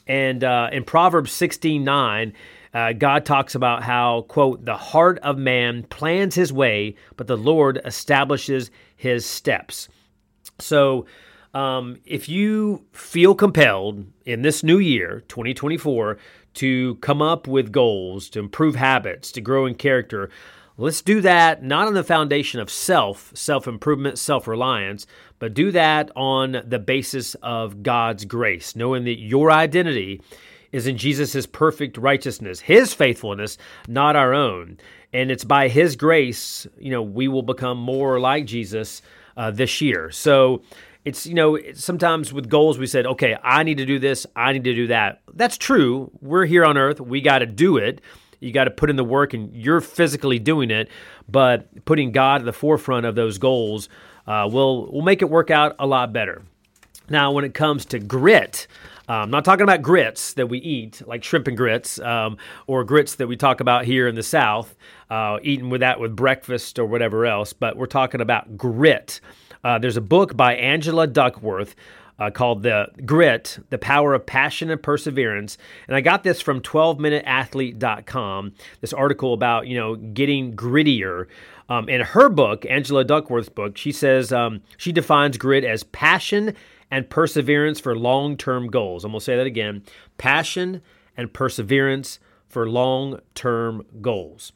And 0.07 0.45
uh, 0.45 0.71
in 0.73 0.85
Proverbs 0.85 1.33
16 1.33 1.83
9, 1.83 2.33
uh, 2.75 2.93
God 2.93 3.25
talks 3.25 3.55
about 3.55 3.83
how, 3.83 4.23
quote, 4.29 4.65
the 4.65 4.77
heart 4.77 5.19
of 5.21 5.39
man 5.39 5.85
plans 5.85 6.35
his 6.35 6.53
way, 6.53 6.95
but 7.17 7.27
the 7.27 7.37
Lord 7.37 7.81
establishes 7.85 8.71
his 8.97 9.25
steps. 9.25 9.89
So, 10.59 11.07
um, 11.55 11.99
if 12.05 12.29
you 12.29 12.85
feel 12.93 13.35
compelled 13.35 14.05
in 14.27 14.43
this 14.43 14.63
new 14.63 14.79
year, 14.79 15.25
2024, 15.29 16.19
to 16.55 16.97
come 16.97 17.23
up 17.23 17.47
with 17.47 17.73
goals, 17.73 18.29
to 18.31 18.41
improve 18.41 18.75
habits, 18.75 19.33
to 19.33 19.41
grow 19.41 19.65
in 19.65 19.75
character, 19.75 20.29
Let's 20.79 21.01
do 21.01 21.23
that 21.23 21.63
not 21.63 21.87
on 21.87 21.95
the 21.95 22.05
foundation 22.05 22.61
of 22.61 22.71
self, 22.71 23.33
self 23.35 23.67
improvement, 23.67 24.19
self 24.19 24.47
reliance, 24.47 25.07
but 25.39 25.55
do 25.55 25.71
that 25.73 26.11
on 26.15 26.63
the 26.67 26.79
basis 26.79 27.35
of 27.37 27.83
God's 27.83 28.27
grace, 28.27 28.77
knowing 28.77 29.05
that 29.05 29.19
your 29.19 29.51
identity 29.51 30.21
is 30.73 30.87
in 30.87 30.99
Jesus' 30.99 31.47
perfect 31.47 31.97
righteousness, 31.97 32.61
his 32.61 32.93
faithfulness, 32.93 33.57
not 33.89 34.17
our 34.17 34.35
own. 34.35 34.77
And 35.15 35.31
it's 35.31 35.45
by 35.45 35.69
his 35.69 35.97
grace, 35.97 36.67
you 36.79 36.91
know, 36.91 37.03
we 37.03 37.27
will 37.27 37.43
become 37.43 37.79
more 37.79 38.21
like 38.21 38.45
Jesus 38.45 39.01
uh, 39.37 39.51
this 39.51 39.81
year. 39.81 40.11
So 40.11 40.63
it's, 41.07 41.27
you 41.27 41.35
know, 41.35 41.59
sometimes 41.73 42.35
with 42.35 42.51
goals, 42.51 42.79
we 42.79 42.87
said, 42.87 43.07
okay, 43.07 43.37
I 43.43 43.63
need 43.63 43.79
to 43.79 43.87
do 43.87 43.99
this, 43.99 44.27
I 44.37 44.53
need 44.53 44.65
to 44.65 44.75
do 44.75 44.89
that. 44.89 45.23
That's 45.33 45.57
true. 45.57 46.11
We're 46.21 46.45
here 46.45 46.67
on 46.67 46.77
earth, 46.77 47.01
we 47.01 47.23
got 47.23 47.39
to 47.39 47.47
do 47.47 47.79
it. 47.79 48.03
You 48.41 48.53
got 48.53 48.65
to 48.65 48.71
put 48.71 48.91
in 48.91 48.97
the 48.97 49.05
work, 49.05 49.35
and 49.35 49.55
you're 49.55 49.81
physically 49.81 50.39
doing 50.39 50.71
it. 50.71 50.89
But 51.29 51.85
putting 51.85 52.13
God 52.13 52.43
at 52.43 52.45
the 52.45 52.53
forefront 52.53 53.07
of 53.07 53.15
those 53.15 53.39
goals 53.39 53.89
uh, 54.27 54.49
will 54.51 54.91
will 54.93 55.03
make 55.03 55.23
it 55.23 55.31
work 55.31 55.51
out 55.51 55.77
a 55.79 55.87
lot 55.87 56.13
better. 56.13 56.43
Now, 57.09 57.31
when 57.33 57.45
it 57.45 57.55
comes 57.55 57.85
to 57.87 58.01
grit, 58.01 58.67
uh, 59.09 59.13
I'm 59.13 59.31
not 59.31 59.45
talking 59.45 59.63
about 59.63 59.83
grits 59.83 60.35
that 60.35 60.49
we 60.49 60.59
eat, 60.59 61.01
like 61.07 61.23
shrimp 61.23 61.47
and 61.47 61.57
grits, 61.57 62.01
um, 62.01 62.37
or 62.67 62.83
grits 62.83 63.15
that 63.17 63.29
we 63.29 63.37
talk 63.37 63.61
about 63.61 63.85
here 63.85 64.09
in 64.09 64.17
the 64.17 64.23
South, 64.25 64.75
uh, 65.09 65.39
eating 65.43 65.71
with 65.71 65.81
that 65.83 66.01
with 66.01 66.17
breakfast 66.17 66.79
or 66.79 66.87
whatever 66.87 67.25
else. 67.25 67.53
But 67.53 67.77
we're 67.77 67.87
talking 67.87 68.21
about 68.21 68.57
grit. 68.57 69.21
Uh, 69.63 69.79
there's 69.79 69.97
a 69.97 70.01
book 70.01 70.37
by 70.37 70.55
Angela 70.57 71.07
Duckworth 71.07 71.77
uh, 72.19 72.31
called 72.31 72.63
The 72.63 72.89
Grit, 73.05 73.59
The 73.71 73.79
Power 73.79 74.15
of 74.15 74.27
Passion 74.27 74.71
and 74.71 74.83
Perseverance. 74.83 75.59
And 75.87 75.97
I 75.97 76.01
got 76.01 76.23
this 76.23 76.41
from 76.41 76.61
12minuteathlete.com, 76.61 78.53
this 78.81 78.93
article 78.93 79.33
about, 79.33 79.67
you 79.67 79.77
know, 79.77 79.97
getting 79.97 80.55
grittier. 80.55 81.27
Um, 81.69 81.89
in 81.89 82.01
her 82.01 82.29
book, 82.29 82.65
Angela 82.67 83.05
Duckworth's 83.05 83.49
book, 83.49 83.77
she 83.77 83.91
says 83.91 84.33
um, 84.33 84.63
she 84.77 84.93
defines 84.93 85.37
grit 85.37 85.65
as 85.65 85.83
passion 85.83 86.55
and 86.91 87.11
perseverance 87.11 87.81
for 87.81 87.97
long 87.97 88.37
term 88.37 88.69
goals. 88.69 89.05
I'm 89.05 89.11
going 89.11 89.21
to 89.21 89.25
say 89.25 89.37
that 89.37 89.47
again 89.47 89.83
passion 90.17 90.81
and 91.17 91.33
perseverance 91.33 92.21
for 92.49 92.69
long 92.69 93.19
term 93.35 93.85
goals. 94.01 94.53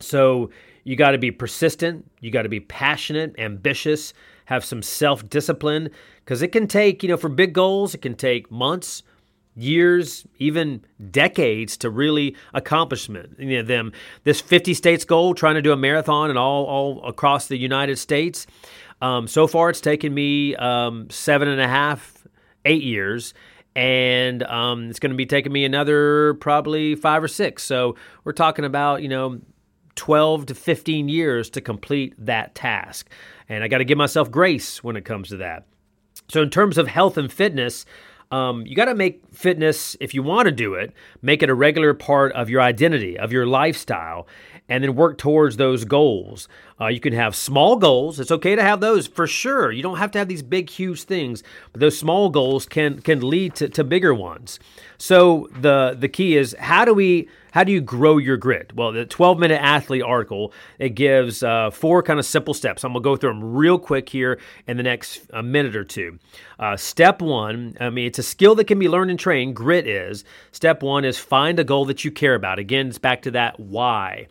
So 0.00 0.50
you 0.84 0.94
got 0.94 1.10
to 1.12 1.18
be 1.18 1.32
persistent, 1.32 2.08
you 2.20 2.30
got 2.30 2.42
to 2.42 2.48
be 2.48 2.60
passionate, 2.60 3.34
ambitious, 3.38 4.14
have 4.46 4.64
some 4.64 4.82
self 4.82 5.28
discipline, 5.28 5.90
because 6.24 6.42
it 6.42 6.48
can 6.48 6.66
take, 6.66 7.02
you 7.02 7.08
know, 7.08 7.16
for 7.16 7.28
big 7.28 7.52
goals, 7.52 7.94
it 7.94 8.02
can 8.02 8.14
take 8.14 8.50
months, 8.50 9.02
years, 9.54 10.26
even 10.38 10.84
decades 11.10 11.76
to 11.78 11.90
really 11.90 12.36
accomplishment 12.54 13.38
you 13.38 13.58
know, 13.58 13.62
them. 13.62 13.92
This 14.24 14.40
50 14.40 14.74
states 14.74 15.04
goal, 15.04 15.34
trying 15.34 15.54
to 15.54 15.62
do 15.62 15.72
a 15.72 15.76
marathon 15.76 16.30
and 16.30 16.38
all 16.38 16.64
all 16.64 17.06
across 17.06 17.46
the 17.46 17.56
United 17.56 17.98
States. 17.98 18.46
Um, 19.02 19.28
so 19.28 19.46
far, 19.46 19.70
it's 19.70 19.80
taken 19.80 20.14
me 20.14 20.56
um, 20.56 21.10
seven 21.10 21.48
and 21.48 21.60
a 21.60 21.68
half, 21.68 22.26
eight 22.64 22.82
years. 22.82 23.34
And 23.74 24.42
um, 24.44 24.88
it's 24.88 24.98
going 24.98 25.10
to 25.10 25.16
be 25.16 25.26
taking 25.26 25.52
me 25.52 25.66
another 25.66 26.34
probably 26.34 26.94
five 26.94 27.22
or 27.22 27.28
six. 27.28 27.62
So 27.62 27.94
we're 28.24 28.32
talking 28.32 28.64
about, 28.64 29.02
you 29.02 29.08
know, 29.08 29.38
12 29.96 30.46
to 30.46 30.54
15 30.54 31.08
years 31.08 31.50
to 31.50 31.60
complete 31.60 32.14
that 32.18 32.54
task. 32.54 33.10
And 33.48 33.62
I 33.62 33.68
got 33.68 33.78
to 33.78 33.84
give 33.84 33.98
myself 33.98 34.30
grace 34.30 34.82
when 34.82 34.96
it 34.96 35.04
comes 35.04 35.28
to 35.28 35.36
that. 35.38 35.66
So, 36.28 36.42
in 36.42 36.50
terms 36.50 36.78
of 36.78 36.88
health 36.88 37.16
and 37.16 37.32
fitness, 37.32 37.86
um, 38.30 38.66
you 38.66 38.74
got 38.74 38.86
to 38.86 38.94
make 38.94 39.22
fitness, 39.32 39.96
if 40.00 40.12
you 40.12 40.22
want 40.22 40.46
to 40.46 40.52
do 40.52 40.74
it, 40.74 40.92
make 41.22 41.42
it 41.42 41.50
a 41.50 41.54
regular 41.54 41.94
part 41.94 42.32
of 42.32 42.50
your 42.50 42.60
identity, 42.60 43.16
of 43.18 43.32
your 43.32 43.46
lifestyle, 43.46 44.26
and 44.68 44.82
then 44.82 44.96
work 44.96 45.16
towards 45.16 45.56
those 45.56 45.84
goals. 45.84 46.48
Uh, 46.80 46.88
you 46.88 46.98
can 46.98 47.12
have 47.12 47.36
small 47.36 47.76
goals. 47.76 48.18
It's 48.18 48.32
okay 48.32 48.56
to 48.56 48.62
have 48.62 48.80
those 48.80 49.06
for 49.06 49.28
sure. 49.28 49.70
You 49.70 49.82
don't 49.82 49.98
have 49.98 50.10
to 50.12 50.18
have 50.18 50.26
these 50.26 50.42
big, 50.42 50.68
huge 50.68 51.04
things, 51.04 51.44
but 51.72 51.80
those 51.80 51.96
small 51.96 52.30
goals 52.30 52.66
can 52.66 53.00
can 53.00 53.20
lead 53.20 53.54
to, 53.56 53.68
to 53.68 53.84
bigger 53.84 54.12
ones. 54.12 54.58
So 54.98 55.48
the 55.60 55.96
the 55.98 56.08
key 56.08 56.36
is 56.36 56.56
how 56.58 56.84
do 56.84 56.94
we 56.94 57.28
how 57.56 57.64
do 57.64 57.72
you 57.72 57.80
grow 57.80 58.18
your 58.18 58.36
grit? 58.36 58.74
Well, 58.74 58.92
the 58.92 59.06
12 59.06 59.38
minute 59.38 59.62
athlete 59.62 60.02
article 60.02 60.52
it 60.78 60.90
gives 60.90 61.42
uh, 61.42 61.70
four 61.70 62.02
kind 62.02 62.18
of 62.18 62.26
simple 62.26 62.52
steps. 62.52 62.84
I'm 62.84 62.92
gonna 62.92 63.02
go 63.02 63.16
through 63.16 63.30
them 63.30 63.54
real 63.54 63.78
quick 63.78 64.10
here 64.10 64.38
in 64.66 64.76
the 64.76 64.82
next 64.82 65.22
uh, 65.32 65.40
minute 65.40 65.74
or 65.74 65.82
two. 65.82 66.18
Uh, 66.58 66.76
step 66.76 67.22
one, 67.22 67.74
I 67.80 67.88
mean, 67.88 68.08
it's 68.08 68.18
a 68.18 68.22
skill 68.22 68.56
that 68.56 68.66
can 68.66 68.78
be 68.78 68.90
learned 68.90 69.10
and 69.10 69.18
trained. 69.18 69.56
Grit 69.56 69.86
is 69.86 70.22
step 70.52 70.82
one 70.82 71.06
is 71.06 71.16
find 71.16 71.58
a 71.58 71.64
goal 71.64 71.86
that 71.86 72.04
you 72.04 72.10
care 72.10 72.34
about. 72.34 72.58
Again, 72.58 72.88
it's 72.88 72.98
back 72.98 73.22
to 73.22 73.30
that 73.30 73.58
why. 73.58 74.26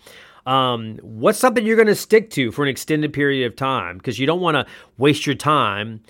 Um, 0.45 0.99
what's 1.01 1.39
something 1.39 1.65
you're 1.65 1.77
going 1.77 1.87
to 1.87 1.95
stick 1.95 2.29
to 2.29 2.51
for 2.51 2.61
an 2.61 2.69
extended 2.69 3.11
period 3.11 3.47
of 3.47 3.55
time? 3.55 3.97
Because 3.97 4.19
you 4.19 4.27
don't 4.27 4.41
want 4.41 4.53
to 4.53 4.67
waste 4.99 5.25
your 5.25 5.33
time 5.33 6.01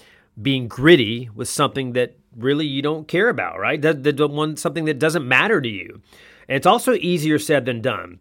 being 0.42 0.68
gritty 0.68 1.30
with 1.34 1.48
something 1.48 1.94
that 1.94 2.18
really 2.36 2.66
you 2.66 2.82
don't 2.82 3.08
care 3.08 3.30
about, 3.30 3.58
right? 3.58 3.82
That, 3.82 4.04
that 4.04 4.28
one 4.30 4.58
something 4.58 4.84
that 4.84 5.00
doesn't 5.00 5.26
matter 5.26 5.62
to 5.62 5.70
you. 5.70 6.02
And 6.48 6.56
it's 6.56 6.68
also 6.68 6.94
easier 6.94 7.40
said 7.40 7.66
than 7.66 7.82
done 7.82 8.20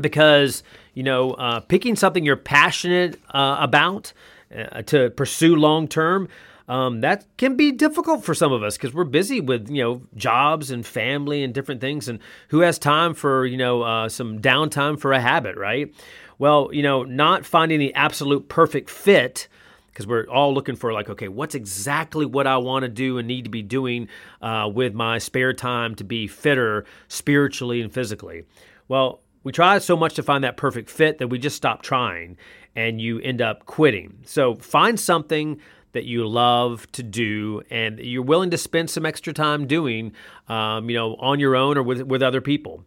because 0.00 0.62
you 0.94 1.02
know 1.02 1.32
uh, 1.32 1.60
picking 1.60 1.96
something 1.96 2.24
you're 2.24 2.36
passionate 2.36 3.20
uh, 3.30 3.56
about 3.60 4.12
uh, 4.56 4.82
to 4.82 5.10
pursue 5.10 5.56
long 5.56 5.88
term. 5.88 6.28
um, 6.68 7.00
that 7.02 7.26
can 7.36 7.56
be 7.56 7.72
difficult 7.72 8.24
for 8.24 8.34
some 8.34 8.52
of 8.52 8.62
us 8.62 8.76
because 8.76 8.94
we're 8.94 9.04
busy 9.04 9.40
with 9.40 9.68
you 9.68 9.82
know 9.82 10.02
jobs 10.16 10.70
and 10.70 10.86
family 10.86 11.42
and 11.42 11.52
different 11.54 11.80
things, 11.80 12.08
and 12.08 12.18
who 12.48 12.60
has 12.60 12.78
time 12.78 13.14
for 13.14 13.44
you 13.46 13.56
know 13.56 13.82
uh, 13.82 14.08
some 14.08 14.40
downtime 14.40 14.98
for 14.98 15.12
a 15.12 15.20
habit, 15.20 15.56
right? 15.56 15.92
Well, 16.38 16.70
you 16.72 16.82
know, 16.82 17.04
not 17.04 17.44
finding 17.46 17.78
the 17.78 17.94
absolute 17.94 18.48
perfect 18.48 18.90
fit 18.90 19.46
because 19.94 20.06
we're 20.06 20.26
all 20.28 20.52
looking 20.52 20.76
for 20.76 20.92
like 20.92 21.08
okay 21.08 21.28
what's 21.28 21.54
exactly 21.54 22.26
what 22.26 22.46
i 22.46 22.56
want 22.56 22.82
to 22.82 22.88
do 22.88 23.16
and 23.16 23.28
need 23.28 23.44
to 23.44 23.50
be 23.50 23.62
doing 23.62 24.08
uh, 24.42 24.68
with 24.72 24.92
my 24.92 25.18
spare 25.18 25.52
time 25.52 25.94
to 25.94 26.04
be 26.04 26.26
fitter 26.26 26.84
spiritually 27.08 27.80
and 27.80 27.92
physically? 27.92 28.44
Well 28.88 29.20
we 29.44 29.52
try 29.52 29.78
so 29.78 29.96
much 29.96 30.14
to 30.14 30.22
find 30.22 30.42
that 30.44 30.56
perfect 30.56 30.90
fit 30.90 31.18
that 31.18 31.28
we 31.28 31.38
just 31.38 31.56
stop 31.56 31.82
trying 31.82 32.36
and 32.74 33.00
you 33.00 33.20
end 33.20 33.42
up 33.42 33.66
quitting. 33.66 34.18
So 34.24 34.54
find 34.54 34.98
something 34.98 35.60
that 35.92 36.04
you 36.04 36.26
love 36.26 36.90
to 36.92 37.02
do 37.02 37.62
and 37.70 37.98
you're 38.00 38.22
willing 38.22 38.50
to 38.50 38.58
spend 38.58 38.90
some 38.90 39.06
extra 39.06 39.32
time 39.32 39.66
doing 39.66 40.12
um, 40.48 40.90
you 40.90 40.96
know 40.96 41.14
on 41.16 41.40
your 41.40 41.56
own 41.56 41.78
or 41.78 41.82
with, 41.82 42.02
with 42.02 42.22
other 42.22 42.40
people 42.40 42.84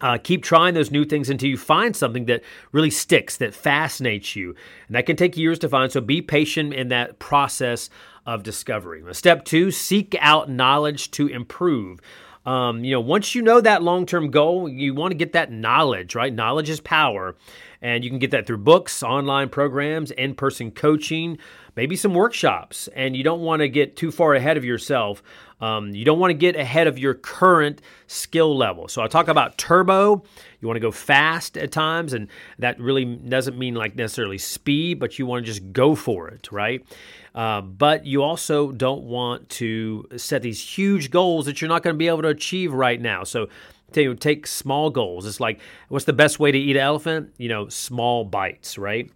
uh, 0.00 0.18
keep 0.22 0.42
trying 0.42 0.74
those 0.74 0.90
new 0.90 1.04
things 1.04 1.30
until 1.30 1.48
you 1.48 1.56
find 1.56 1.94
something 1.96 2.26
that 2.26 2.42
really 2.72 2.90
sticks, 2.90 3.36
that 3.38 3.54
fascinates 3.54 4.36
you. 4.36 4.54
And 4.86 4.96
that 4.96 5.06
can 5.06 5.16
take 5.16 5.36
years 5.36 5.58
to 5.60 5.68
find. 5.68 5.90
So 5.90 6.00
be 6.00 6.22
patient 6.22 6.72
in 6.74 6.88
that 6.88 7.18
process 7.18 7.90
of 8.26 8.42
discovery. 8.42 9.02
Step 9.14 9.44
two 9.44 9.70
seek 9.70 10.14
out 10.20 10.50
knowledge 10.50 11.10
to 11.12 11.26
improve. 11.26 12.00
Um, 12.46 12.84
you 12.84 12.92
know, 12.92 13.00
once 13.00 13.34
you 13.34 13.42
know 13.42 13.60
that 13.60 13.82
long 13.82 14.06
term 14.06 14.30
goal, 14.30 14.68
you 14.68 14.94
want 14.94 15.10
to 15.10 15.16
get 15.16 15.32
that 15.32 15.52
knowledge, 15.52 16.14
right? 16.14 16.32
Knowledge 16.32 16.70
is 16.70 16.80
power. 16.80 17.36
And 17.80 18.02
you 18.02 18.10
can 18.10 18.18
get 18.18 18.30
that 18.32 18.46
through 18.46 18.58
books, 18.58 19.02
online 19.02 19.50
programs, 19.50 20.10
in 20.10 20.34
person 20.34 20.70
coaching, 20.70 21.38
maybe 21.78 21.94
some 21.94 22.12
workshops. 22.12 22.88
And 22.96 23.16
you 23.16 23.22
don't 23.22 23.40
want 23.40 23.60
to 23.60 23.68
get 23.68 23.94
too 23.94 24.10
far 24.10 24.34
ahead 24.34 24.56
of 24.56 24.64
yourself. 24.64 25.22
Um, 25.60 25.94
you 25.94 26.04
don't 26.04 26.18
want 26.18 26.32
to 26.32 26.34
get 26.34 26.56
ahead 26.56 26.88
of 26.88 26.98
your 26.98 27.14
current 27.14 27.80
skill 28.08 28.56
level. 28.56 28.88
So 28.88 29.00
I 29.00 29.06
talk 29.06 29.28
about 29.28 29.58
turbo. 29.58 30.24
You 30.60 30.66
want 30.66 30.74
to 30.74 30.80
go 30.80 30.90
fast 30.90 31.56
at 31.56 31.70
times, 31.70 32.14
and 32.14 32.26
that 32.58 32.80
really 32.80 33.04
doesn't 33.04 33.56
mean 33.56 33.76
like 33.76 33.94
necessarily 33.94 34.38
speed, 34.38 34.98
but 34.98 35.20
you 35.20 35.26
want 35.26 35.46
to 35.46 35.52
just 35.52 35.72
go 35.72 35.94
for 35.94 36.26
it, 36.26 36.50
right? 36.50 36.84
Uh, 37.32 37.60
but 37.60 38.04
you 38.04 38.24
also 38.24 38.72
don't 38.72 39.04
want 39.04 39.48
to 39.50 40.04
set 40.16 40.42
these 40.42 40.60
huge 40.60 41.12
goals 41.12 41.46
that 41.46 41.60
you're 41.60 41.68
not 41.68 41.84
going 41.84 41.94
to 41.94 41.98
be 41.98 42.08
able 42.08 42.22
to 42.22 42.28
achieve 42.28 42.72
right 42.72 43.00
now. 43.00 43.22
So 43.22 43.48
take, 43.92 44.18
take 44.18 44.48
small 44.48 44.90
goals. 44.90 45.26
It's 45.26 45.38
like, 45.38 45.60
what's 45.90 46.06
the 46.06 46.12
best 46.12 46.40
way 46.40 46.50
to 46.50 46.58
eat 46.58 46.74
an 46.74 46.82
elephant? 46.82 47.34
You 47.38 47.48
know, 47.48 47.68
small 47.68 48.24
bites, 48.24 48.78
right? 48.78 49.12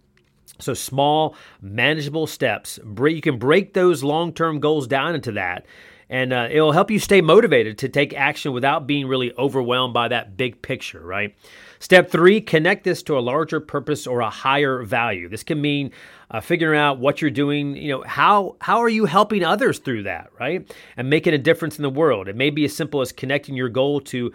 So 0.63 0.73
small, 0.73 1.35
manageable 1.61 2.27
steps. 2.27 2.79
You 2.97 3.21
can 3.21 3.37
break 3.37 3.73
those 3.73 4.03
long-term 4.03 4.59
goals 4.59 4.87
down 4.87 5.15
into 5.15 5.31
that, 5.33 5.65
and 6.09 6.31
uh, 6.33 6.47
it'll 6.49 6.71
help 6.71 6.89
you 6.89 6.99
stay 6.99 7.21
motivated 7.21 7.77
to 7.79 7.89
take 7.89 8.13
action 8.13 8.53
without 8.53 8.87
being 8.87 9.07
really 9.07 9.33
overwhelmed 9.37 9.93
by 9.93 10.07
that 10.07 10.37
big 10.37 10.61
picture. 10.61 11.01
Right. 11.05 11.35
Step 11.79 12.09
three: 12.09 12.39
connect 12.39 12.83
this 12.83 13.03
to 13.03 13.17
a 13.17 13.19
larger 13.19 13.59
purpose 13.59 14.07
or 14.07 14.21
a 14.21 14.29
higher 14.29 14.83
value. 14.83 15.27
This 15.27 15.43
can 15.43 15.61
mean 15.61 15.91
uh, 16.31 16.39
figuring 16.39 16.79
out 16.79 16.97
what 16.97 17.21
you're 17.21 17.31
doing. 17.31 17.75
You 17.75 17.89
know, 17.89 18.03
how 18.03 18.55
how 18.61 18.79
are 18.79 18.89
you 18.89 19.05
helping 19.05 19.43
others 19.43 19.79
through 19.79 20.03
that, 20.03 20.29
right? 20.39 20.73
And 20.95 21.09
making 21.09 21.33
a 21.33 21.37
difference 21.37 21.77
in 21.77 21.83
the 21.83 21.89
world. 21.89 22.27
It 22.27 22.35
may 22.35 22.49
be 22.49 22.65
as 22.65 22.75
simple 22.75 23.01
as 23.01 23.11
connecting 23.11 23.55
your 23.55 23.69
goal 23.69 23.99
to 24.01 24.31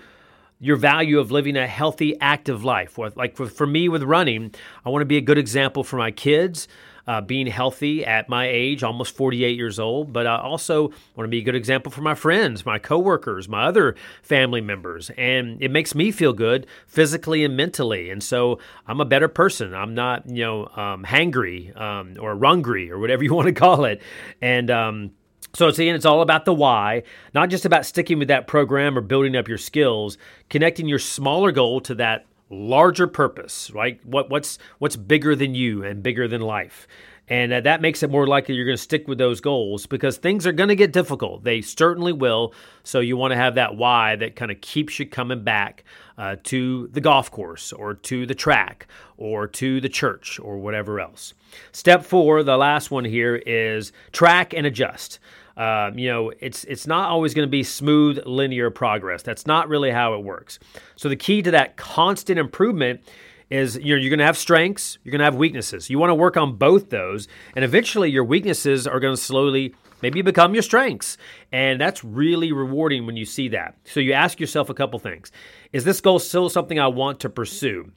your 0.60 0.76
value 0.76 1.18
of 1.18 1.30
living 1.30 1.56
a 1.56 1.66
healthy, 1.66 2.18
active 2.20 2.64
life. 2.64 2.98
Like 2.98 3.36
for, 3.36 3.66
me 3.66 3.88
with 3.88 4.02
running, 4.02 4.54
I 4.84 4.90
want 4.90 5.02
to 5.02 5.06
be 5.06 5.16
a 5.16 5.22
good 5.22 5.38
example 5.38 5.84
for 5.84 5.96
my 5.96 6.10
kids. 6.10 6.68
Uh, 7.06 7.22
being 7.22 7.46
healthy 7.46 8.04
at 8.04 8.28
my 8.28 8.46
age, 8.46 8.82
almost 8.82 9.16
48 9.16 9.56
years 9.56 9.78
old, 9.78 10.12
but 10.12 10.26
I 10.26 10.36
also 10.36 10.88
want 11.16 11.26
to 11.26 11.28
be 11.28 11.38
a 11.38 11.42
good 11.42 11.54
example 11.54 11.90
for 11.90 12.02
my 12.02 12.14
friends, 12.14 12.66
my 12.66 12.78
coworkers, 12.78 13.48
my 13.48 13.64
other 13.64 13.96
family 14.22 14.60
members. 14.60 15.10
And 15.16 15.56
it 15.62 15.70
makes 15.70 15.94
me 15.94 16.10
feel 16.10 16.34
good 16.34 16.66
physically 16.86 17.44
and 17.44 17.56
mentally. 17.56 18.10
And 18.10 18.22
so 18.22 18.58
I'm 18.86 19.00
a 19.00 19.06
better 19.06 19.26
person. 19.26 19.72
I'm 19.72 19.94
not, 19.94 20.28
you 20.28 20.44
know, 20.44 20.66
um, 20.76 21.02
hangry 21.02 21.74
um, 21.80 22.18
or 22.20 22.34
rungry 22.34 22.90
or 22.90 22.98
whatever 22.98 23.24
you 23.24 23.32
want 23.32 23.46
to 23.46 23.54
call 23.54 23.86
it. 23.86 24.02
And, 24.42 24.70
um, 24.70 25.12
so 25.54 25.68
it's 25.68 25.78
again, 25.78 25.94
it's 25.94 26.04
all 26.04 26.22
about 26.22 26.44
the 26.44 26.54
why, 26.54 27.02
not 27.34 27.50
just 27.50 27.64
about 27.64 27.86
sticking 27.86 28.18
with 28.18 28.28
that 28.28 28.46
program 28.46 28.96
or 28.96 29.00
building 29.00 29.36
up 29.36 29.48
your 29.48 29.58
skills, 29.58 30.18
connecting 30.50 30.88
your 30.88 30.98
smaller 30.98 31.52
goal 31.52 31.80
to 31.82 31.94
that 31.96 32.26
larger 32.50 33.06
purpose, 33.06 33.70
right? 33.70 34.04
What 34.04 34.30
what's 34.30 34.58
what's 34.78 34.96
bigger 34.96 35.34
than 35.34 35.54
you 35.54 35.84
and 35.84 36.02
bigger 36.02 36.28
than 36.28 36.40
life. 36.40 36.86
And 37.28 37.52
uh, 37.52 37.60
that 37.60 37.80
makes 37.80 38.02
it 38.02 38.10
more 38.10 38.26
likely 38.26 38.54
you're 38.54 38.64
going 38.64 38.76
to 38.76 38.82
stick 38.82 39.06
with 39.06 39.18
those 39.18 39.40
goals 39.40 39.86
because 39.86 40.16
things 40.16 40.46
are 40.46 40.52
going 40.52 40.68
to 40.68 40.76
get 40.76 40.92
difficult. 40.92 41.44
They 41.44 41.60
certainly 41.60 42.12
will. 42.12 42.54
So 42.84 43.00
you 43.00 43.16
want 43.16 43.32
to 43.32 43.36
have 43.36 43.54
that 43.56 43.76
why 43.76 44.16
that 44.16 44.34
kind 44.34 44.50
of 44.50 44.60
keeps 44.60 44.98
you 44.98 45.06
coming 45.06 45.44
back 45.44 45.84
uh, 46.16 46.36
to 46.44 46.88
the 46.88 47.00
golf 47.00 47.30
course 47.30 47.72
or 47.72 47.94
to 47.94 48.26
the 48.26 48.34
track 48.34 48.86
or 49.16 49.46
to 49.46 49.80
the 49.80 49.88
church 49.88 50.40
or 50.40 50.58
whatever 50.58 51.00
else. 51.00 51.34
Step 51.72 52.04
four, 52.04 52.42
the 52.42 52.56
last 52.56 52.90
one 52.90 53.04
here, 53.04 53.36
is 53.36 53.92
track 54.12 54.54
and 54.54 54.66
adjust. 54.66 55.18
Um, 55.56 55.98
you 55.98 56.08
know, 56.08 56.32
it's 56.38 56.62
it's 56.64 56.86
not 56.86 57.10
always 57.10 57.34
going 57.34 57.46
to 57.46 57.50
be 57.50 57.64
smooth, 57.64 58.20
linear 58.24 58.70
progress. 58.70 59.22
That's 59.22 59.44
not 59.44 59.68
really 59.68 59.90
how 59.90 60.14
it 60.14 60.22
works. 60.22 60.60
So 60.94 61.08
the 61.08 61.16
key 61.16 61.42
to 61.42 61.50
that 61.50 61.76
constant 61.76 62.38
improvement 62.38 63.00
is 63.50 63.76
you 63.76 63.94
know, 63.94 64.00
you're 64.00 64.10
going 64.10 64.18
to 64.18 64.24
have 64.24 64.38
strengths, 64.38 64.98
you're 65.02 65.12
going 65.12 65.20
to 65.20 65.24
have 65.24 65.36
weaknesses. 65.36 65.88
You 65.88 65.98
want 65.98 66.10
to 66.10 66.14
work 66.14 66.36
on 66.36 66.56
both 66.56 66.90
those, 66.90 67.28
and 67.54 67.64
eventually 67.64 68.10
your 68.10 68.24
weaknesses 68.24 68.86
are 68.86 69.00
going 69.00 69.14
to 69.14 69.20
slowly 69.20 69.74
maybe 70.02 70.22
become 70.22 70.54
your 70.54 70.62
strengths. 70.62 71.16
And 71.50 71.80
that's 71.80 72.04
really 72.04 72.52
rewarding 72.52 73.06
when 73.06 73.16
you 73.16 73.24
see 73.24 73.48
that. 73.48 73.76
So 73.84 74.00
you 74.00 74.12
ask 74.12 74.38
yourself 74.40 74.70
a 74.70 74.74
couple 74.74 74.98
things. 74.98 75.32
Is 75.72 75.84
this 75.84 76.00
goal 76.00 76.18
still 76.18 76.48
something 76.48 76.78
I 76.78 76.88
want 76.88 77.20
to 77.20 77.28
pursue? 77.28 77.92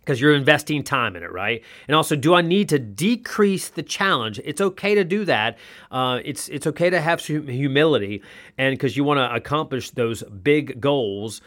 because 0.00 0.20
you're 0.20 0.34
investing 0.34 0.82
time 0.82 1.14
in 1.14 1.22
it, 1.22 1.30
right? 1.30 1.62
And 1.86 1.94
also, 1.94 2.16
do 2.16 2.34
I 2.34 2.40
need 2.40 2.70
to 2.70 2.78
decrease 2.78 3.68
the 3.68 3.82
challenge? 3.82 4.40
It's 4.44 4.60
okay 4.60 4.94
to 4.94 5.04
do 5.04 5.24
that. 5.26 5.58
Uh, 5.90 6.20
it's 6.24 6.48
it's 6.48 6.66
okay 6.66 6.90
to 6.90 7.00
have 7.00 7.20
humility, 7.20 8.22
and 8.58 8.72
because 8.72 8.96
you 8.96 9.04
want 9.04 9.18
to 9.18 9.32
accomplish 9.32 9.90
those 9.90 10.22
big 10.22 10.80
goals 10.80 11.40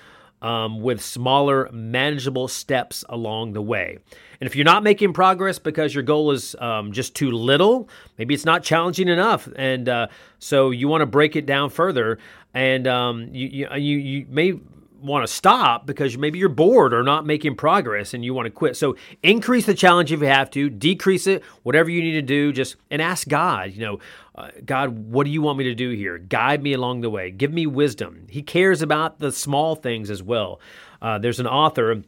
um, 0.43 0.81
with 0.81 1.01
smaller, 1.01 1.69
manageable 1.71 2.47
steps 2.47 3.03
along 3.09 3.53
the 3.53 3.61
way. 3.61 3.97
And 4.39 4.47
if 4.47 4.55
you're 4.55 4.65
not 4.65 4.83
making 4.83 5.13
progress 5.13 5.57
because 5.57 5.95
your 5.95 6.03
goal 6.03 6.31
is 6.31 6.55
um, 6.59 6.91
just 6.91 7.15
too 7.15 7.31
little, 7.31 7.89
maybe 8.17 8.33
it's 8.33 8.45
not 8.45 8.61
challenging 8.61 9.07
enough, 9.07 9.47
and 9.55 9.87
uh, 9.87 10.07
so 10.39 10.71
you 10.71 10.87
want 10.89 11.01
to 11.01 11.05
break 11.05 11.35
it 11.35 11.45
down 11.45 11.69
further. 11.69 12.19
And 12.53 12.85
um, 12.87 13.29
you, 13.31 13.67
you 13.75 13.97
you 13.97 14.25
may 14.29 14.59
want 15.03 15.27
to 15.27 15.33
stop 15.33 15.85
because 15.85 16.17
maybe 16.17 16.39
you're 16.39 16.49
bored 16.49 16.93
or 16.93 17.03
not 17.03 17.25
making 17.25 17.55
progress 17.55 18.13
and 18.13 18.23
you 18.23 18.33
want 18.33 18.45
to 18.45 18.51
quit. 18.51 18.75
So 18.77 18.95
increase 19.21 19.65
the 19.65 19.73
challenge 19.73 20.11
if 20.11 20.21
you 20.21 20.27
have 20.27 20.49
to, 20.51 20.69
decrease 20.69 21.27
it, 21.27 21.43
whatever 21.63 21.89
you 21.89 22.01
need 22.01 22.13
to 22.13 22.21
do, 22.21 22.51
just 22.53 22.77
and 22.89 23.01
ask 23.01 23.27
God, 23.27 23.73
you 23.73 23.81
know, 23.81 23.99
uh, 24.35 24.49
God, 24.65 24.89
what 24.89 25.25
do 25.25 25.29
you 25.29 25.41
want 25.41 25.57
me 25.57 25.65
to 25.65 25.75
do 25.75 25.91
here? 25.91 26.17
Guide 26.17 26.63
me 26.63 26.73
along 26.73 27.01
the 27.01 27.09
way. 27.09 27.29
Give 27.29 27.53
me 27.53 27.67
wisdom. 27.67 28.25
He 28.29 28.41
cares 28.41 28.81
about 28.81 29.19
the 29.19 29.31
small 29.31 29.75
things 29.75 30.09
as 30.09 30.23
well. 30.23 30.59
Uh, 31.01 31.19
there's 31.19 31.39
an 31.39 31.47
author 31.47 32.01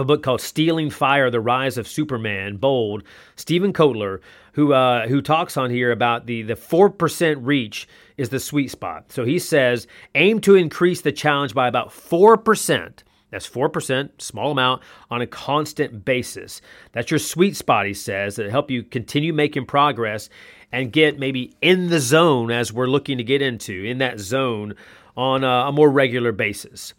a 0.00 0.04
book 0.04 0.22
called 0.22 0.40
Stealing 0.40 0.90
Fire: 0.90 1.30
The 1.30 1.40
Rise 1.40 1.78
of 1.78 1.88
Superman, 1.88 2.56
bold, 2.56 3.02
Steven 3.36 3.72
Kotler, 3.72 4.20
who 4.52 4.72
uh, 4.72 5.08
who 5.08 5.20
talks 5.22 5.56
on 5.56 5.70
here 5.70 5.92
about 5.92 6.26
the 6.26 6.42
the 6.42 6.56
four 6.56 6.90
percent 6.90 7.38
reach 7.40 7.88
is 8.16 8.28
the 8.28 8.40
sweet 8.40 8.70
spot. 8.70 9.12
So 9.12 9.24
he 9.24 9.38
says 9.38 9.86
aim 10.14 10.40
to 10.42 10.54
increase 10.54 11.00
the 11.00 11.12
challenge 11.12 11.54
by 11.54 11.68
about 11.68 11.92
four 11.92 12.36
percent. 12.36 13.04
That's 13.30 13.48
4%, 13.48 14.20
small 14.20 14.52
amount, 14.52 14.82
on 15.10 15.22
a 15.22 15.26
constant 15.26 16.04
basis. 16.04 16.60
That's 16.92 17.10
your 17.10 17.18
sweet 17.18 17.56
spot, 17.56 17.86
he 17.86 17.94
says, 17.94 18.36
that 18.36 18.50
help 18.50 18.70
you 18.70 18.82
continue 18.82 19.32
making 19.32 19.64
progress 19.64 20.28
and 20.70 20.92
get 20.92 21.18
maybe 21.18 21.56
in 21.62 21.88
the 21.88 21.98
zone 21.98 22.50
as 22.50 22.74
we're 22.74 22.86
looking 22.86 23.16
to 23.16 23.24
get 23.24 23.40
into, 23.40 23.84
in 23.84 23.96
that 23.98 24.20
zone 24.20 24.74
on 25.16 25.44
a, 25.44 25.68
a 25.68 25.72
more 25.72 25.90
regular 25.90 26.30
basis. 26.30 26.92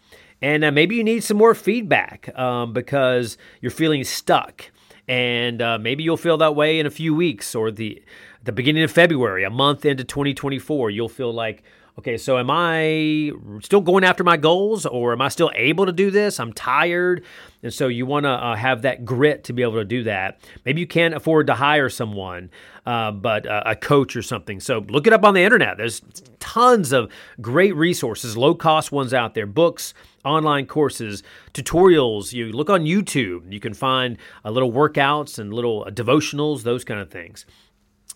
And 0.43 0.65
uh, 0.65 0.71
maybe 0.71 0.97
you 0.97 1.05
need 1.05 1.23
some 1.23 1.37
more 1.37 1.55
feedback 1.55 2.37
um, 2.37 2.73
because 2.73 3.37
you're 3.61 3.71
feeling 3.71 4.03
stuck. 4.03 4.69
And 5.07 5.61
uh, 5.61 5.77
maybe 5.79 6.03
you'll 6.03 6.17
feel 6.17 6.35
that 6.37 6.53
way 6.53 6.79
in 6.79 6.85
a 6.85 6.89
few 6.89 7.15
weeks 7.15 7.55
or 7.55 7.71
the 7.71 8.03
the 8.43 8.51
beginning 8.51 8.83
of 8.83 8.91
February, 8.91 9.43
a 9.43 9.49
month 9.49 9.85
into 9.85 10.03
2024. 10.03 10.89
You'll 10.89 11.07
feel 11.07 11.33
like, 11.33 11.63
okay, 11.97 12.17
so 12.17 12.37
am 12.37 12.49
I 12.51 13.31
still 13.61 13.81
going 13.81 14.03
after 14.03 14.23
my 14.23 14.35
goals, 14.35 14.85
or 14.85 15.13
am 15.13 15.21
I 15.21 15.29
still 15.29 15.51
able 15.55 15.85
to 15.85 15.91
do 15.91 16.11
this? 16.11 16.39
I'm 16.39 16.51
tired, 16.51 17.23
and 17.61 17.73
so 17.73 17.87
you 17.87 18.05
want 18.05 18.25
to 18.25 18.31
uh, 18.31 18.55
have 18.55 18.81
that 18.81 19.05
grit 19.05 19.45
to 19.45 19.53
be 19.53 19.61
able 19.61 19.75
to 19.75 19.85
do 19.85 20.03
that. 20.03 20.41
Maybe 20.65 20.81
you 20.81 20.87
can't 20.87 21.13
afford 21.13 21.47
to 21.47 21.55
hire 21.55 21.89
someone, 21.89 22.49
uh, 22.85 23.11
but 23.11 23.47
uh, 23.47 23.63
a 23.65 23.75
coach 23.75 24.15
or 24.15 24.21
something. 24.21 24.59
So 24.59 24.79
look 24.89 25.07
it 25.07 25.13
up 25.13 25.23
on 25.23 25.35
the 25.35 25.41
internet. 25.41 25.77
There's 25.77 26.01
tons 26.39 26.91
of 26.91 27.09
great 27.39 27.75
resources, 27.75 28.35
low 28.35 28.55
cost 28.55 28.91
ones 28.91 29.13
out 29.13 29.35
there, 29.35 29.45
books 29.45 29.93
online 30.25 30.65
courses, 30.65 31.23
tutorials. 31.53 32.33
You 32.33 32.51
look 32.51 32.69
on 32.69 32.83
YouTube, 32.83 33.51
you 33.53 33.61
can 33.61 33.73
find 33.73 34.17
uh, 34.43 34.51
little 34.51 34.71
workouts 34.71 35.39
and 35.39 35.53
little 35.53 35.85
devotionals, 35.85 36.63
those 36.63 36.83
kind 36.83 36.99
of 36.99 37.09
things. 37.09 37.45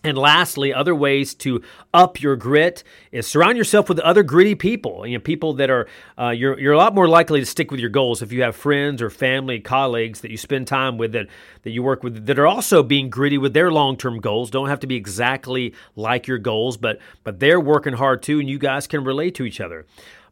And 0.04 0.16
lastly, 0.16 0.72
other 0.72 0.94
ways 0.94 1.34
to 1.34 1.60
up 1.92 2.22
your 2.22 2.36
grit 2.36 2.84
is 3.10 3.26
surround 3.26 3.58
yourself 3.58 3.88
with 3.88 3.98
other 3.98 4.22
gritty 4.22 4.54
people. 4.54 5.04
You 5.04 5.18
know, 5.18 5.22
people 5.22 5.54
that 5.54 5.70
are 5.70 5.88
uh, 6.16 6.30
you're 6.30 6.56
you're 6.58 6.72
a 6.72 6.78
lot 6.78 6.94
more 6.94 7.08
likely 7.08 7.40
to 7.40 7.46
stick 7.46 7.72
with 7.72 7.80
your 7.80 7.90
goals 7.90 8.22
if 8.22 8.30
you 8.30 8.42
have 8.42 8.54
friends 8.54 9.02
or 9.02 9.10
family, 9.10 9.58
colleagues 9.58 10.20
that 10.20 10.30
you 10.30 10.36
spend 10.36 10.68
time 10.68 10.98
with 10.98 11.12
that 11.12 11.26
that 11.62 11.70
you 11.70 11.82
work 11.82 12.04
with 12.04 12.26
that 12.26 12.38
are 12.38 12.46
also 12.46 12.84
being 12.84 13.10
gritty 13.10 13.38
with 13.38 13.54
their 13.54 13.72
long 13.72 13.96
term 13.96 14.20
goals. 14.20 14.50
Don't 14.50 14.68
have 14.68 14.80
to 14.80 14.86
be 14.86 14.94
exactly 14.94 15.74
like 15.96 16.28
your 16.28 16.38
goals, 16.38 16.76
but 16.76 17.00
but 17.24 17.40
they're 17.40 17.60
working 17.60 17.94
hard 17.94 18.22
too, 18.22 18.38
and 18.38 18.48
you 18.48 18.58
guys 18.58 18.86
can 18.86 19.02
relate 19.02 19.34
to 19.34 19.44
each 19.44 19.60
other. 19.60 19.84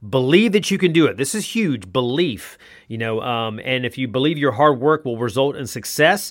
Believe 0.09 0.53
that 0.53 0.71
you 0.71 0.79
can 0.79 0.93
do 0.93 1.07
it. 1.07 1.17
This 1.17 1.35
is 1.35 1.57
huge. 1.57 1.93
Belief, 1.93 2.57
you 2.87 2.99
know, 2.99 3.21
um, 3.21 3.59
and 3.65 3.85
if 3.85 3.99
you 3.99 4.07
believe 4.07 4.39
your 4.39 4.53
hard 4.53 4.79
work 4.79 5.05
will 5.05 5.19
result 5.19 5.57
in 5.57 5.67
success, 5.67 6.31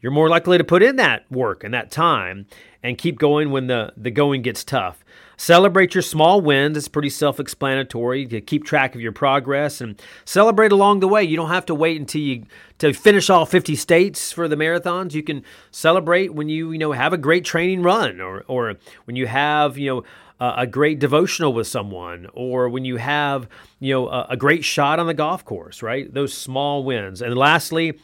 you're 0.00 0.12
more 0.12 0.28
likely 0.28 0.58
to 0.58 0.64
put 0.64 0.82
in 0.82 0.96
that 0.96 1.30
work 1.30 1.62
and 1.62 1.72
that 1.72 1.90
time 1.90 2.46
and 2.82 2.98
keep 2.98 3.18
going 3.18 3.50
when 3.50 3.66
the, 3.66 3.92
the 3.96 4.10
going 4.10 4.42
gets 4.42 4.64
tough. 4.64 5.04
Celebrate 5.36 5.94
your 5.94 6.02
small 6.02 6.40
wins. 6.40 6.76
It's 6.76 6.88
pretty 6.88 7.10
self 7.10 7.40
explanatory 7.40 8.26
to 8.26 8.40
keep 8.40 8.64
track 8.64 8.94
of 8.94 9.00
your 9.00 9.12
progress 9.12 9.80
and 9.80 10.00
celebrate 10.24 10.72
along 10.72 11.00
the 11.00 11.08
way. 11.08 11.24
You 11.24 11.36
don't 11.36 11.48
have 11.48 11.66
to 11.66 11.74
wait 11.74 11.98
until 11.98 12.20
you 12.20 12.44
to 12.78 12.92
finish 12.92 13.30
all 13.30 13.46
50 13.46 13.74
states 13.74 14.30
for 14.30 14.46
the 14.46 14.56
marathons. 14.56 15.14
You 15.14 15.22
can 15.22 15.42
celebrate 15.70 16.34
when 16.34 16.48
you, 16.48 16.72
you 16.72 16.78
know, 16.78 16.92
have 16.92 17.12
a 17.12 17.18
great 17.18 17.44
training 17.44 17.82
run 17.82 18.20
or, 18.20 18.44
or 18.46 18.76
when 19.04 19.16
you 19.16 19.26
have, 19.26 19.78
you 19.78 19.88
know, 19.88 20.04
a 20.40 20.66
great 20.66 20.98
devotional 20.98 21.52
with 21.52 21.68
someone 21.68 22.26
or 22.34 22.68
when 22.68 22.84
you 22.84 22.96
have 22.96 23.48
you 23.78 23.94
know 23.94 24.08
a, 24.08 24.26
a, 24.30 24.36
great 24.36 24.64
shot 24.64 24.98
on 24.98 25.06
the 25.06 25.14
golf 25.14 25.44
course 25.44 25.82
right 25.82 26.12
those 26.12 26.34
small 26.34 26.82
wins 26.82 27.22
and 27.22 27.36
lastly 27.36 27.96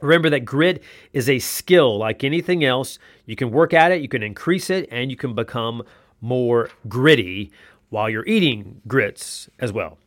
Remember 0.00 0.30
that 0.30 0.44
grit 0.44 0.82
is 1.12 1.28
a 1.28 1.38
skill 1.38 1.98
like 1.98 2.24
anything 2.24 2.64
else. 2.64 2.98
You 3.26 3.36
can 3.36 3.50
work 3.50 3.74
at 3.74 3.92
it, 3.92 4.00
you 4.00 4.08
can 4.08 4.22
increase 4.22 4.70
it, 4.70 4.88
and 4.90 5.10
you 5.10 5.16
can 5.16 5.34
become 5.34 5.82
more 6.20 6.70
gritty 6.88 7.50
while 7.88 8.08
you're 8.08 8.26
eating 8.26 8.80
grits 8.86 9.48
as 9.58 9.72
well. 9.72 9.98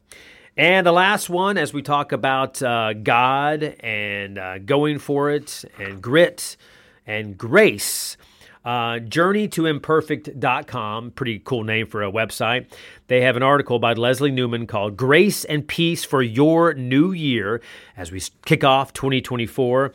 And 0.56 0.86
the 0.86 0.92
last 0.92 1.30
one, 1.30 1.58
as 1.58 1.74
we 1.74 1.82
talk 1.82 2.12
about 2.12 2.62
uh, 2.62 2.94
God 2.94 3.64
and 3.80 4.38
uh, 4.38 4.60
going 4.60 5.00
for 5.00 5.32
it, 5.32 5.66
and 5.80 6.02
grit 6.02 6.58
and 7.08 7.38
grace, 7.38 8.18
uh, 8.66 9.00
journeytoimperfect.com, 9.00 11.12
pretty 11.12 11.40
cool 11.40 11.64
name 11.64 11.88
for 11.88 12.04
a 12.04 12.12
website. 12.12 12.72
They 13.08 13.22
have 13.22 13.36
an 13.36 13.44
article 13.44 13.80
by 13.80 13.94
Leslie 13.94 14.32
Newman 14.32 14.68
called 14.68 14.96
Grace 14.96 15.44
and 15.46 15.68
Peace 15.68 16.06
for 16.06 16.22
Your 16.22 16.74
New 16.74 17.12
Year 17.12 17.62
as 17.98 18.12
we 18.12 18.22
kick 18.46 18.64
off 18.64 18.94
2024. 18.94 19.94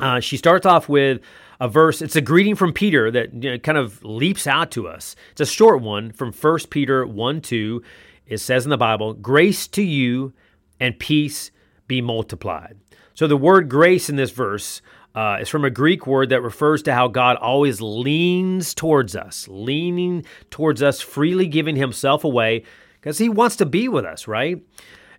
Uh, 0.00 0.20
she 0.20 0.36
starts 0.36 0.66
off 0.66 0.88
with 0.88 1.20
a 1.60 1.68
verse. 1.68 2.02
It's 2.02 2.16
a 2.16 2.20
greeting 2.20 2.54
from 2.54 2.72
Peter 2.72 3.10
that 3.10 3.32
you 3.32 3.52
know, 3.52 3.58
kind 3.58 3.78
of 3.78 4.04
leaps 4.04 4.46
out 4.46 4.70
to 4.72 4.86
us. 4.86 5.16
It's 5.32 5.40
a 5.40 5.46
short 5.46 5.80
one 5.80 6.12
from 6.12 6.32
1 6.32 6.58
Peter 6.70 7.06
1 7.06 7.40
2. 7.40 7.82
It 8.26 8.38
says 8.38 8.64
in 8.64 8.70
the 8.70 8.76
Bible, 8.76 9.14
Grace 9.14 9.66
to 9.68 9.82
you 9.82 10.32
and 10.78 10.98
peace 10.98 11.50
be 11.86 12.00
multiplied. 12.00 12.76
So 13.14 13.26
the 13.26 13.36
word 13.36 13.68
grace 13.68 14.08
in 14.08 14.14
this 14.14 14.30
verse 14.30 14.80
uh, 15.14 15.38
is 15.40 15.48
from 15.48 15.64
a 15.64 15.70
Greek 15.70 16.06
word 16.06 16.28
that 16.28 16.42
refers 16.42 16.82
to 16.82 16.94
how 16.94 17.08
God 17.08 17.36
always 17.36 17.80
leans 17.80 18.74
towards 18.74 19.16
us, 19.16 19.46
leaning 19.48 20.24
towards 20.50 20.82
us, 20.82 21.00
freely 21.00 21.46
giving 21.46 21.76
himself 21.76 22.24
away 22.24 22.64
because 23.00 23.18
he 23.18 23.28
wants 23.28 23.56
to 23.56 23.66
be 23.66 23.88
with 23.88 24.04
us, 24.04 24.28
right? 24.28 24.62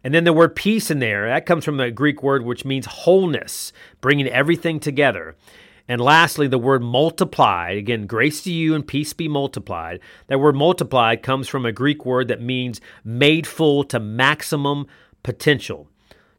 And 0.03 0.13
then 0.13 0.23
the 0.23 0.33
word 0.33 0.55
peace 0.55 0.89
in 0.89 0.99
there, 0.99 1.27
that 1.27 1.45
comes 1.45 1.65
from 1.65 1.79
a 1.79 1.91
Greek 1.91 2.23
word 2.23 2.43
which 2.43 2.65
means 2.65 2.85
wholeness, 2.85 3.73
bringing 3.99 4.27
everything 4.27 4.79
together. 4.79 5.35
And 5.87 5.99
lastly, 5.99 6.47
the 6.47 6.59
word 6.59 6.83
multiplied, 6.83 7.77
again, 7.77 8.05
grace 8.05 8.43
to 8.43 8.51
you 8.51 8.75
and 8.75 8.87
peace 8.87 9.11
be 9.11 9.27
multiplied. 9.27 9.99
That 10.27 10.39
word 10.39 10.55
multiplied 10.55 11.23
comes 11.23 11.47
from 11.47 11.65
a 11.65 11.71
Greek 11.71 12.05
word 12.05 12.27
that 12.27 12.41
means 12.41 12.79
made 13.03 13.47
full 13.47 13.83
to 13.85 13.99
maximum 13.99 14.85
potential. 15.23 15.89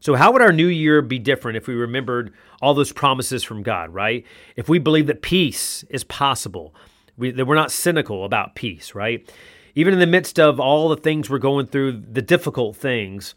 So, 0.01 0.15
how 0.15 0.31
would 0.33 0.41
our 0.41 0.51
new 0.51 0.67
year 0.67 1.03
be 1.03 1.19
different 1.19 1.57
if 1.57 1.67
we 1.67 1.75
remembered 1.75 2.33
all 2.59 2.73
those 2.73 2.91
promises 2.91 3.43
from 3.43 3.61
God, 3.61 3.93
right? 3.93 4.25
If 4.55 4.67
we 4.67 4.79
believe 4.79 5.05
that 5.07 5.21
peace 5.21 5.85
is 5.91 6.03
possible, 6.03 6.73
we, 7.17 7.29
that 7.29 7.45
we're 7.45 7.55
not 7.55 7.71
cynical 7.71 8.25
about 8.25 8.55
peace, 8.55 8.95
right? 8.95 9.31
Even 9.75 9.93
in 9.93 9.99
the 9.99 10.07
midst 10.07 10.39
of 10.39 10.59
all 10.59 10.89
the 10.89 10.97
things 10.97 11.29
we're 11.29 11.37
going 11.37 11.67
through, 11.67 12.03
the 12.11 12.21
difficult 12.21 12.75
things, 12.75 13.35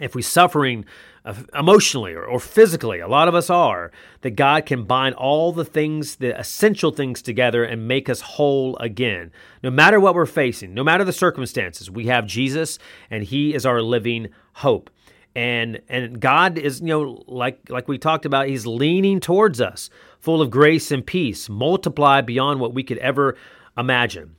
if 0.00 0.14
we're 0.14 0.22
suffering 0.22 0.84
uh, 1.24 1.34
emotionally 1.58 2.14
or, 2.14 2.24
or, 2.24 2.38
physically, 2.38 3.00
a 3.00 3.08
lot 3.08 3.26
of 3.26 3.34
us 3.34 3.50
are, 3.50 3.90
that 4.20 4.30
God 4.30 4.66
can 4.66 4.84
bind 4.84 5.16
all 5.16 5.52
the 5.52 5.64
things, 5.64 6.16
the 6.16 6.38
essential 6.38 6.92
things 6.92 7.20
together 7.20 7.64
and 7.64 7.88
make 7.88 8.08
us 8.08 8.20
whole 8.20 8.76
again. 8.76 9.32
No 9.62 9.70
matter 9.70 9.98
what 9.98 10.14
we're 10.14 10.24
facing, 10.24 10.72
no 10.72 10.84
matter 10.84 11.02
the 11.02 11.12
circumstances, 11.12 11.90
we 11.90 12.06
have 12.06 12.26
Jesus 12.26 12.78
and 13.10 13.24
He 13.24 13.54
is 13.54 13.66
our 13.66 13.82
living 13.82 14.28
hope 14.54 14.88
and 15.34 15.80
and 15.88 16.20
God 16.20 16.58
is 16.58 16.80
you 16.80 16.88
know 16.88 17.22
like 17.26 17.68
like 17.68 17.88
we 17.88 17.98
talked 17.98 18.26
about 18.26 18.48
he's 18.48 18.66
leaning 18.66 19.20
towards 19.20 19.60
us 19.60 19.90
full 20.18 20.42
of 20.42 20.50
grace 20.50 20.90
and 20.90 21.06
peace 21.06 21.48
multiply 21.48 22.20
beyond 22.20 22.60
what 22.60 22.74
we 22.74 22.82
could 22.82 22.98
ever 22.98 23.36
imagine. 23.76 24.36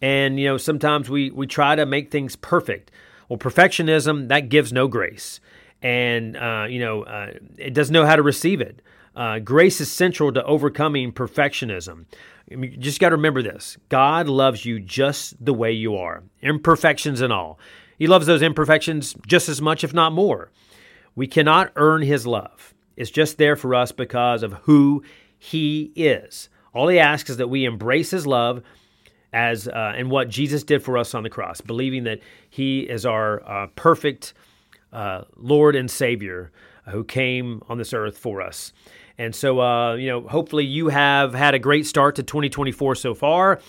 And 0.00 0.38
you 0.38 0.46
know 0.46 0.56
sometimes 0.56 1.08
we 1.08 1.30
we 1.30 1.46
try 1.46 1.76
to 1.76 1.86
make 1.86 2.10
things 2.10 2.36
perfect. 2.36 2.90
Well 3.28 3.38
perfectionism 3.38 4.28
that 4.28 4.48
gives 4.48 4.72
no 4.72 4.88
grace. 4.88 5.40
And 5.80 6.36
uh, 6.36 6.66
you 6.68 6.80
know 6.80 7.02
uh, 7.02 7.32
it 7.56 7.74
doesn't 7.74 7.92
know 7.92 8.06
how 8.06 8.16
to 8.16 8.22
receive 8.22 8.60
it. 8.60 8.82
Uh, 9.14 9.38
grace 9.38 9.80
is 9.80 9.92
central 9.92 10.32
to 10.32 10.42
overcoming 10.44 11.12
perfectionism. 11.12 12.06
You 12.48 12.76
just 12.76 12.98
got 12.98 13.10
to 13.10 13.16
remember 13.16 13.42
this. 13.42 13.76
God 13.88 14.26
loves 14.26 14.64
you 14.64 14.80
just 14.80 15.42
the 15.44 15.54
way 15.54 15.72
you 15.72 15.96
are, 15.96 16.22
imperfections 16.40 17.20
and 17.20 17.32
all. 17.32 17.58
He 17.98 18.06
loves 18.06 18.26
those 18.26 18.42
imperfections 18.42 19.14
just 19.26 19.48
as 19.48 19.60
much, 19.60 19.84
if 19.84 19.94
not 19.94 20.12
more. 20.12 20.50
We 21.14 21.26
cannot 21.26 21.72
earn 21.76 22.02
His 22.02 22.26
love. 22.26 22.74
It's 22.96 23.10
just 23.10 23.38
there 23.38 23.56
for 23.56 23.74
us 23.74 23.92
because 23.92 24.42
of 24.42 24.52
who 24.64 25.02
He 25.38 25.92
is. 25.94 26.48
All 26.74 26.88
He 26.88 26.98
asks 26.98 27.30
is 27.30 27.36
that 27.36 27.48
we 27.48 27.64
embrace 27.64 28.10
His 28.10 28.26
love 28.26 28.62
as 29.32 29.66
uh, 29.68 29.94
and 29.96 30.10
what 30.10 30.28
Jesus 30.28 30.62
did 30.62 30.82
for 30.82 30.98
us 30.98 31.14
on 31.14 31.22
the 31.22 31.30
cross, 31.30 31.60
believing 31.60 32.04
that 32.04 32.20
He 32.48 32.80
is 32.80 33.06
our 33.06 33.42
uh, 33.48 33.66
perfect 33.76 34.34
uh, 34.92 35.22
Lord 35.36 35.74
and 35.74 35.90
Savior 35.90 36.52
who 36.88 37.04
came 37.04 37.62
on 37.68 37.78
this 37.78 37.92
earth 37.92 38.18
for 38.18 38.42
us. 38.42 38.72
And 39.18 39.34
so, 39.34 39.60
uh, 39.60 39.94
you 39.94 40.08
know, 40.08 40.22
hopefully 40.22 40.64
you 40.64 40.88
have 40.88 41.34
had 41.34 41.54
a 41.54 41.58
great 41.58 41.86
start 41.86 42.16
to 42.16 42.22
2024 42.22 42.94
so 42.96 43.14
far. 43.14 43.60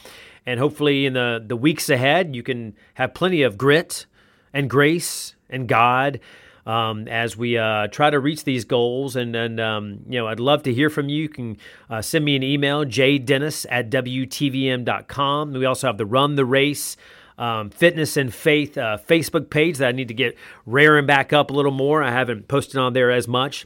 And 0.45 0.59
hopefully 0.59 1.05
in 1.05 1.13
the, 1.13 1.43
the 1.45 1.55
weeks 1.55 1.89
ahead, 1.89 2.35
you 2.35 2.43
can 2.43 2.75
have 2.95 3.13
plenty 3.13 3.43
of 3.43 3.57
grit 3.57 4.05
and 4.53 4.69
grace 4.69 5.35
and 5.49 5.67
God 5.67 6.19
um, 6.65 7.07
as 7.07 7.35
we 7.35 7.57
uh, 7.57 7.87
try 7.87 8.09
to 8.09 8.19
reach 8.19 8.43
these 8.43 8.65
goals. 8.65 9.15
And, 9.15 9.35
and 9.35 9.59
um, 9.59 9.99
you 10.07 10.19
know, 10.19 10.27
I'd 10.27 10.39
love 10.39 10.63
to 10.63 10.73
hear 10.73 10.89
from 10.89 11.09
you. 11.09 11.23
You 11.23 11.29
can 11.29 11.57
uh, 11.89 12.01
send 12.01 12.23
me 12.25 12.35
an 12.35 12.43
email, 12.43 12.85
jdennis 12.85 13.65
at 13.69 13.89
WTVM.com. 13.89 15.53
We 15.53 15.65
also 15.65 15.87
have 15.87 15.97
the 15.97 16.05
Run 16.05 16.35
the 16.35 16.45
Race 16.45 16.97
um, 17.37 17.69
Fitness 17.69 18.15
and 18.15 18.33
Faith 18.33 18.77
uh, 18.77 18.97
Facebook 19.07 19.49
page 19.49 19.79
that 19.79 19.89
I 19.89 19.91
need 19.91 20.07
to 20.09 20.13
get 20.13 20.37
raring 20.65 21.05
back 21.05 21.33
up 21.33 21.49
a 21.49 21.53
little 21.53 21.71
more. 21.71 22.03
I 22.03 22.11
haven't 22.11 22.47
posted 22.47 22.77
on 22.77 22.93
there 22.93 23.11
as 23.11 23.27
much. 23.27 23.65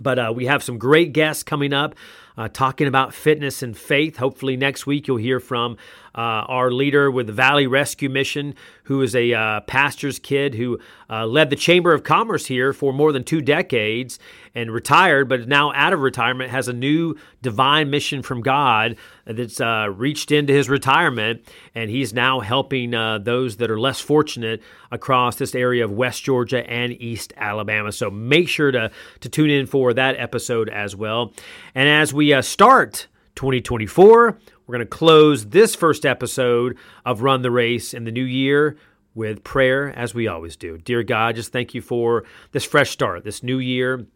But 0.00 0.18
uh, 0.18 0.32
we 0.34 0.46
have 0.46 0.62
some 0.62 0.78
great 0.78 1.12
guests 1.12 1.42
coming 1.42 1.74
up 1.74 1.94
uh, 2.36 2.48
talking 2.48 2.86
about 2.86 3.12
fitness 3.12 3.62
and 3.62 3.76
faith. 3.76 4.16
Hopefully, 4.16 4.56
next 4.56 4.86
week 4.86 5.06
you'll 5.06 5.18
hear 5.18 5.40
from 5.40 5.76
uh, 6.14 6.44
our 6.48 6.70
leader 6.70 7.10
with 7.10 7.26
the 7.26 7.32
Valley 7.32 7.66
Rescue 7.66 8.08
Mission, 8.08 8.54
who 8.84 9.00
is 9.02 9.14
a 9.14 9.32
uh, 9.32 9.60
pastor's 9.62 10.18
kid 10.18 10.54
who 10.54 10.78
uh, 11.08 11.26
led 11.26 11.50
the 11.50 11.56
Chamber 11.56 11.92
of 11.92 12.04
Commerce 12.04 12.46
here 12.46 12.72
for 12.72 12.92
more 12.92 13.12
than 13.12 13.24
two 13.24 13.40
decades 13.40 14.18
and 14.54 14.70
retired, 14.70 15.28
but 15.28 15.48
now 15.48 15.72
out 15.72 15.92
of 15.92 16.00
retirement 16.00 16.50
has 16.50 16.68
a 16.68 16.72
new 16.72 17.14
divine 17.40 17.90
mission 17.90 18.22
from 18.22 18.42
God 18.42 18.96
that's 19.24 19.60
uh, 19.60 19.88
reached 19.94 20.30
into 20.30 20.52
his 20.52 20.68
retirement, 20.68 21.40
and 21.74 21.90
he's 21.90 22.12
now 22.12 22.40
helping 22.40 22.94
uh, 22.94 23.18
those 23.18 23.56
that 23.56 23.70
are 23.70 23.80
less 23.80 24.00
fortunate 24.00 24.62
across 24.90 25.36
this 25.36 25.54
area 25.54 25.84
of 25.84 25.90
West 25.90 26.22
Georgia 26.24 26.68
and 26.68 26.92
East 27.00 27.32
Alabama. 27.36 27.92
So 27.92 28.10
make 28.10 28.48
sure 28.48 28.70
to 28.70 28.90
to 29.20 29.28
tune 29.28 29.50
in 29.50 29.66
for 29.66 29.94
that 29.94 30.16
episode 30.18 30.68
as 30.68 30.94
well. 30.94 31.32
And 31.74 31.88
as 31.88 32.12
we 32.12 32.32
uh, 32.32 32.42
start 32.42 33.06
2024. 33.34 34.38
We're 34.66 34.76
going 34.76 34.86
to 34.86 34.96
close 34.96 35.46
this 35.46 35.74
first 35.74 36.06
episode 36.06 36.78
of 37.04 37.22
Run 37.22 37.42
the 37.42 37.50
Race 37.50 37.92
in 37.92 38.04
the 38.04 38.12
new 38.12 38.24
year 38.24 38.76
with 39.12 39.42
prayer, 39.42 39.88
as 39.88 40.14
we 40.14 40.28
always 40.28 40.54
do. 40.54 40.78
Dear 40.78 41.02
God, 41.02 41.34
just 41.34 41.52
thank 41.52 41.74
you 41.74 41.82
for 41.82 42.24
this 42.52 42.64
fresh 42.64 42.90
start, 42.90 43.24
this 43.24 43.42
new 43.42 43.58
year, 43.58 44.06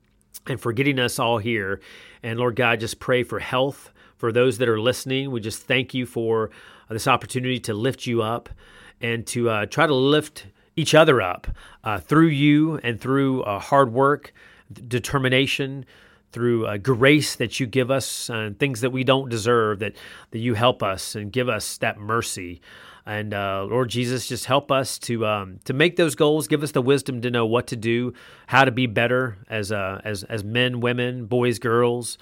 and 0.46 0.60
for 0.60 0.72
getting 0.72 1.00
us 1.00 1.18
all 1.18 1.38
here. 1.38 1.80
And 2.22 2.38
Lord 2.38 2.54
God, 2.54 2.78
just 2.78 3.00
pray 3.00 3.24
for 3.24 3.40
health 3.40 3.90
for 4.16 4.30
those 4.30 4.58
that 4.58 4.68
are 4.68 4.80
listening. 4.80 5.32
We 5.32 5.40
just 5.40 5.64
thank 5.64 5.94
you 5.94 6.06
for 6.06 6.50
this 6.88 7.08
opportunity 7.08 7.58
to 7.60 7.74
lift 7.74 8.06
you 8.06 8.22
up 8.22 8.48
and 9.00 9.26
to 9.26 9.50
uh, 9.50 9.66
try 9.66 9.88
to 9.88 9.94
lift 9.94 10.46
each 10.76 10.94
other 10.94 11.20
up 11.20 11.48
uh, 11.82 11.98
through 11.98 12.28
you 12.28 12.76
and 12.84 13.00
through 13.00 13.42
uh, 13.42 13.58
hard 13.58 13.92
work, 13.92 14.32
determination, 14.86 15.84
through 16.32 16.66
uh, 16.66 16.76
grace 16.76 17.36
that 17.36 17.58
you 17.60 17.66
give 17.66 17.90
us 17.90 18.28
and 18.28 18.58
things 18.58 18.80
that 18.80 18.90
we 18.90 19.04
don't 19.04 19.28
deserve, 19.28 19.78
that, 19.78 19.94
that 20.30 20.38
you 20.38 20.54
help 20.54 20.82
us 20.82 21.14
and 21.14 21.32
give 21.32 21.48
us 21.48 21.78
that 21.78 21.98
mercy. 21.98 22.60
And 23.06 23.32
uh, 23.32 23.64
Lord 23.70 23.88
Jesus, 23.88 24.26
just 24.26 24.46
help 24.46 24.72
us 24.72 24.98
to 25.00 25.24
um, 25.24 25.60
to 25.64 25.72
make 25.72 25.94
those 25.94 26.16
goals. 26.16 26.48
Give 26.48 26.64
us 26.64 26.72
the 26.72 26.82
wisdom 26.82 27.22
to 27.22 27.30
know 27.30 27.46
what 27.46 27.68
to 27.68 27.76
do, 27.76 28.12
how 28.48 28.64
to 28.64 28.72
be 28.72 28.88
better 28.88 29.38
as 29.48 29.70
uh, 29.70 30.00
as 30.04 30.24
as 30.24 30.42
men, 30.42 30.80
women, 30.80 31.26
boys, 31.26 31.60
girls, 31.60 32.18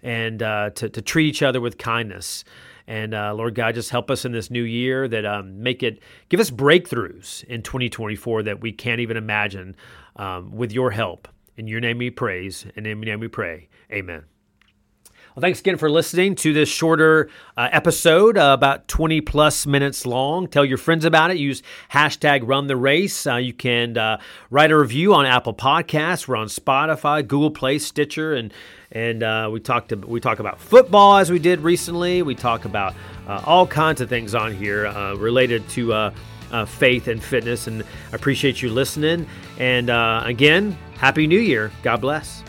and 0.00 0.40
uh, 0.40 0.70
to 0.76 0.88
to 0.88 1.02
treat 1.02 1.26
each 1.26 1.42
other 1.42 1.60
with 1.60 1.76
kindness. 1.76 2.44
And 2.86 3.14
uh, 3.14 3.34
Lord 3.34 3.56
God, 3.56 3.74
just 3.74 3.90
help 3.90 4.12
us 4.12 4.24
in 4.24 4.30
this 4.30 4.48
new 4.48 4.62
year 4.62 5.08
that 5.08 5.26
um, 5.26 5.60
make 5.60 5.82
it 5.82 6.00
give 6.28 6.38
us 6.38 6.50
breakthroughs 6.50 7.42
in 7.44 7.62
2024 7.62 8.44
that 8.44 8.60
we 8.60 8.70
can't 8.70 9.00
even 9.00 9.16
imagine. 9.16 9.74
Um, 10.16 10.50
with 10.50 10.72
your 10.72 10.90
help, 10.90 11.28
in 11.58 11.66
your 11.66 11.80
name 11.80 11.98
we 11.98 12.08
praise, 12.08 12.64
and 12.76 12.86
in 12.86 12.98
your 12.98 13.06
name 13.06 13.20
we 13.20 13.28
pray. 13.28 13.68
Amen. 13.92 14.24
Well, 15.34 15.42
thanks 15.42 15.60
again 15.60 15.76
for 15.76 15.90
listening 15.90 16.34
to 16.36 16.52
this 16.52 16.68
shorter 16.68 17.28
uh, 17.56 17.68
episode, 17.70 18.38
uh, 18.38 18.54
about 18.56 18.88
20 18.88 19.20
plus 19.20 19.66
minutes 19.66 20.06
long. 20.06 20.48
Tell 20.48 20.64
your 20.64 20.78
friends 20.78 21.04
about 21.04 21.30
it. 21.30 21.36
Use 21.36 21.62
hashtag 21.92 22.40
run 22.44 22.66
the 22.66 22.76
race. 22.76 23.26
Uh, 23.26 23.36
you 23.36 23.52
can 23.52 23.98
uh, 23.98 24.20
write 24.50 24.70
a 24.70 24.78
review 24.78 25.14
on 25.14 25.26
Apple 25.26 25.54
Podcasts. 25.54 26.26
We're 26.26 26.36
on 26.36 26.46
Spotify, 26.46 27.26
Google 27.26 27.50
Play, 27.50 27.78
Stitcher, 27.78 28.34
and 28.34 28.52
and 28.90 29.22
uh, 29.22 29.50
we 29.52 29.60
talked 29.60 29.92
we 29.92 30.18
talk 30.18 30.38
about 30.38 30.60
football 30.60 31.18
as 31.18 31.30
we 31.30 31.38
did 31.38 31.60
recently. 31.60 32.22
We 32.22 32.34
talk 32.34 32.64
about 32.64 32.94
uh, 33.26 33.42
all 33.44 33.66
kinds 33.66 34.00
of 34.00 34.08
things 34.08 34.34
on 34.34 34.54
here 34.54 34.90
related 35.16 35.68
to 35.70 36.12
uh, 36.52 36.64
faith 36.64 37.08
and 37.08 37.22
fitness. 37.22 37.66
And 37.66 37.82
I 37.82 38.16
appreciate 38.16 38.62
you 38.62 38.70
listening. 38.70 39.26
And 39.58 39.90
uh, 39.90 40.22
again, 40.24 40.76
Happy 40.94 41.26
New 41.26 41.40
Year. 41.40 41.70
God 41.82 42.00
bless. 42.00 42.42